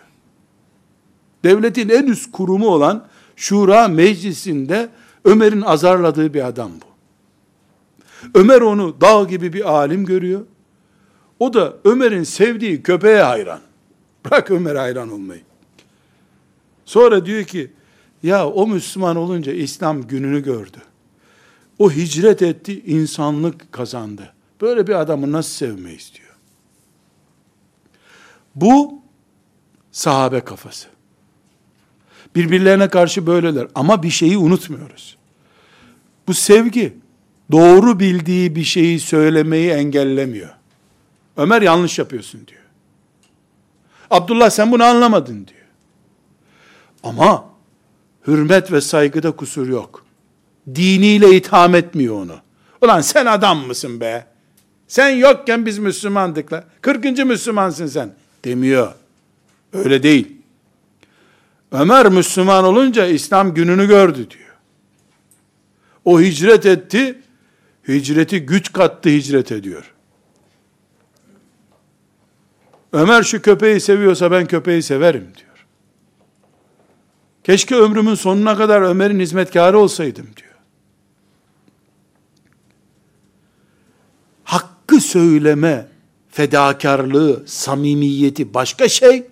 Devletin 1.44 1.90
en 1.90 2.04
üst 2.04 2.32
kurumu 2.32 2.68
olan 2.68 3.08
Şura 3.36 3.88
meclisinde 3.88 4.90
Ömer'in 5.26 5.62
azarladığı 5.62 6.34
bir 6.34 6.48
adam 6.48 6.72
bu. 6.82 6.90
Ömer 8.40 8.62
onu 8.62 9.02
dağ 9.02 9.24
gibi 9.24 9.54
bir 9.54 9.72
alim 9.72 10.06
görüyor. 10.06 10.46
O 11.40 11.54
da 11.54 11.74
Ömer'in 11.84 12.24
sevdiği 12.24 12.84
köpeğe 12.84 13.22
hayran. 13.22 13.60
Bırak 14.26 14.52
Ömer 14.52 14.76
hayran 14.76 15.12
olmayı. 15.12 15.42
Sonra 16.86 17.26
diyor 17.26 17.44
ki, 17.44 17.72
ya 18.24 18.50
o 18.50 18.68
Müslüman 18.68 19.16
olunca 19.16 19.52
İslam 19.52 20.08
gününü 20.08 20.44
gördü. 20.44 20.78
O 21.80 21.92
hicret 21.92 22.42
etti, 22.42 22.82
insanlık 22.86 23.72
kazandı. 23.72 24.34
Böyle 24.62 24.88
bir 24.88 24.96
adamı 24.96 25.32
nasıl 25.32 25.52
sevmeyiz 25.52 26.12
diyor. 26.16 26.36
Bu 28.56 29.02
sahabe 29.92 30.40
kafası. 30.40 30.88
Birbirlerine 32.36 32.90
karşı 32.90 33.28
böyleler 33.28 33.68
ama 33.76 34.04
bir 34.04 34.10
şeyi 34.10 34.38
unutmuyoruz. 34.38 35.18
Bu 36.28 36.34
sevgi 36.34 36.98
doğru 37.52 38.00
bildiği 38.00 38.56
bir 38.56 38.64
şeyi 38.64 39.00
söylemeyi 39.00 39.70
engellemiyor. 39.70 40.50
Ömer 41.38 41.62
yanlış 41.62 42.00
yapıyorsun 42.00 42.48
diyor. 42.48 42.60
Abdullah 44.10 44.50
sen 44.50 44.72
bunu 44.72 44.84
anlamadın 44.84 45.48
diyor. 45.48 45.60
Ama 47.04 47.50
hürmet 48.28 48.72
ve 48.72 48.82
saygıda 48.82 49.32
kusur 49.32 49.68
yok. 49.68 50.06
Diniyle 50.76 51.36
itham 51.36 51.76
etmiyor 51.76 52.16
onu. 52.16 52.36
Ulan 52.82 53.02
sen 53.02 53.26
adam 53.26 53.68
mısın 53.68 54.00
be? 54.00 54.28
Sen 54.90 55.10
yokken 55.10 55.66
biz 55.66 55.80
Müslümandık 55.80 56.54
la. 56.54 56.64
40. 56.82 57.04
Müslümansın 57.26 57.88
sen. 57.88 58.14
Demiyor. 58.46 58.94
Öyle 59.74 60.04
değil. 60.04 60.38
Ömer 61.72 62.10
Müslüman 62.10 62.64
olunca 62.64 63.06
İslam 63.06 63.54
gününü 63.54 63.88
gördü 63.88 64.30
diyor. 64.30 64.56
O 66.06 66.22
hicret 66.22 66.66
etti, 66.66 67.20
hicreti 67.88 68.46
güç 68.46 68.74
kattı 68.74 69.10
hicret 69.10 69.52
ediyor. 69.52 69.94
Ömer 72.94 73.24
şu 73.24 73.42
köpeği 73.42 73.80
seviyorsa 73.80 74.32
ben 74.32 74.46
köpeği 74.46 74.84
severim 74.84 75.28
diyor. 75.38 75.66
Keşke 77.44 77.76
ömrümün 77.76 78.16
sonuna 78.16 78.58
kadar 78.58 78.82
Ömer'in 78.82 79.20
hizmetkarı 79.20 79.80
olsaydım 79.80 80.28
diyor. 80.38 80.49
Hakkı 84.90 85.02
söyleme, 85.02 85.88
fedakarlığı, 86.30 87.44
samimiyeti 87.46 88.54
başka 88.54 88.90
şey. 88.90 89.24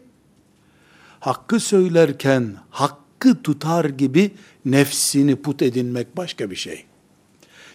Hakkı 1.19 1.59
söylerken 1.59 2.55
hakkı 2.69 3.43
tutar 3.43 3.85
gibi 3.85 4.31
nefsini 4.65 5.35
put 5.35 5.61
edinmek 5.61 6.17
başka 6.17 6.51
bir 6.51 6.55
şey. 6.55 6.85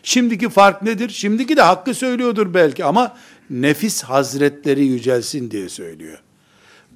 Şimdiki 0.02 0.48
fark 0.48 0.82
nedir? 0.82 1.08
Şimdiki 1.08 1.56
de 1.56 1.62
hakkı 1.62 1.94
söylüyordur 1.94 2.54
belki 2.54 2.84
ama 2.84 3.16
nefis 3.50 4.02
hazretleri 4.02 4.84
yücelsin 4.84 5.50
diye 5.50 5.68
söylüyor. 5.68 6.18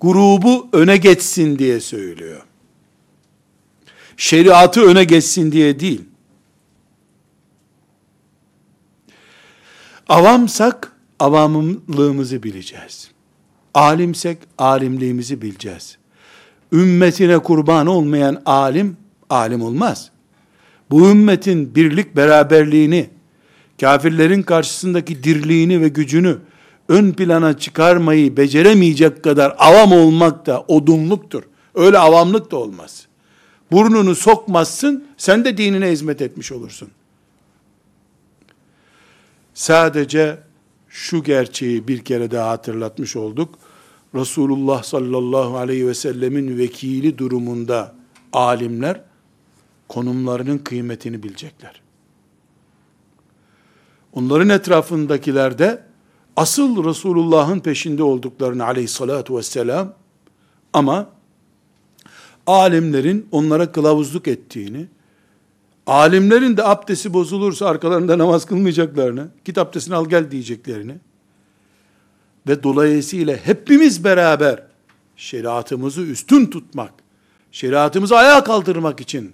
Grubu 0.01 0.69
öne 0.73 0.97
geçsin 0.97 1.59
diye 1.59 1.81
söylüyor. 1.81 2.43
Şeriatı 4.17 4.83
öne 4.83 5.05
geçsin 5.05 5.53
diye 5.53 5.81
değil. 5.81 6.03
Avamsak 10.09 10.93
avamlığımızı 11.21 12.43
bileceğiz. 12.43 13.11
Alimsek 13.75 14.39
alimliğimizi 14.59 15.43
bileceğiz. 15.43 15.99
Ümmetine 16.73 17.39
kurban 17.39 17.87
olmayan 17.87 18.43
alim, 18.47 18.97
alim 19.31 19.63
olmaz. 19.63 20.11
Bu 20.91 21.11
ümmetin 21.11 21.75
birlik 21.75 22.17
beraberliğini, 22.17 23.11
kafirlerin 23.81 24.43
karşısındaki 24.43 25.25
dirliğini 25.25 25.81
ve 25.81 25.89
gücünü 25.89 26.39
ön 26.89 27.13
plana 27.13 27.59
çıkarmayı 27.59 28.37
beceremeyecek 28.37 29.25
kadar 29.25 29.55
avam 29.59 29.93
olmak 29.93 30.47
da 30.47 30.65
odunluktur. 30.69 31.43
Öyle 31.75 31.99
avamlık 31.99 32.51
da 32.51 32.57
olmaz. 32.57 33.07
Burnunu 33.73 34.15
sokmazsın, 34.15 35.05
sen 35.17 35.45
de 35.45 35.57
dinine 35.57 35.91
hizmet 35.91 36.23
etmiş 36.23 36.53
olursun. 36.53 36.89
Sadece 39.57 40.39
şu 40.89 41.23
gerçeği 41.23 41.89
bir 41.89 42.05
kere 42.05 42.31
daha 42.31 42.51
hatırlatmış 42.51 43.17
olduk. 43.17 43.55
Resulullah 44.15 44.83
sallallahu 44.83 45.57
aleyhi 45.57 45.87
ve 45.87 45.95
sellemin 45.95 46.59
vekili 46.59 47.19
durumunda 47.19 47.95
alimler 48.33 49.01
konumlarının 49.89 50.59
kıymetini 50.59 51.23
bilecekler. 51.23 51.81
Onların 54.13 54.49
etrafındakiler 54.49 55.59
de 55.59 55.83
asıl 56.37 56.85
Resulullah'ın 56.85 57.61
peşinde 57.61 58.03
olduklarını 58.03 58.65
aleyhissalatu 58.65 59.37
vesselam 59.37 59.95
ama 60.73 61.09
alimlerin 62.47 63.29
onlara 63.33 63.73
kılavuzluk 63.73 64.29
ettiğini, 64.29 64.87
alimlerin 65.87 66.57
de 66.57 66.65
abdesti 66.65 67.13
bozulursa 67.13 67.67
arkalarında 67.67 68.19
namaz 68.19 68.47
kılmayacaklarını, 68.47 69.29
git 69.45 69.59
abdestini 69.59 69.95
al 69.95 70.09
gel 70.09 70.31
diyeceklerini 70.31 70.95
ve 72.49 72.63
dolayısıyla 72.63 73.37
hepimiz 73.37 74.05
beraber 74.05 74.63
şeriatımızı 75.17 76.03
üstün 76.03 76.47
tutmak, 76.47 76.93
şeriatımızı 77.53 78.17
ayağa 78.17 78.45
kaldırmak 78.45 79.01
için 79.01 79.33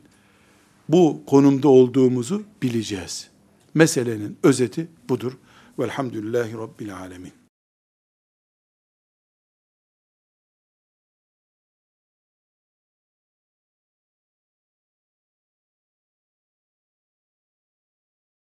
bu 0.89 1.23
konumda 1.27 1.69
olduğumuzu 1.69 2.43
bileceğiz. 2.63 3.29
Meselenin 3.75 4.39
özeti 4.43 4.89
budur. 5.09 5.33
Velhamdülillahi 5.79 6.53
Rabbil 6.53 6.97
Alemin. 6.97 7.42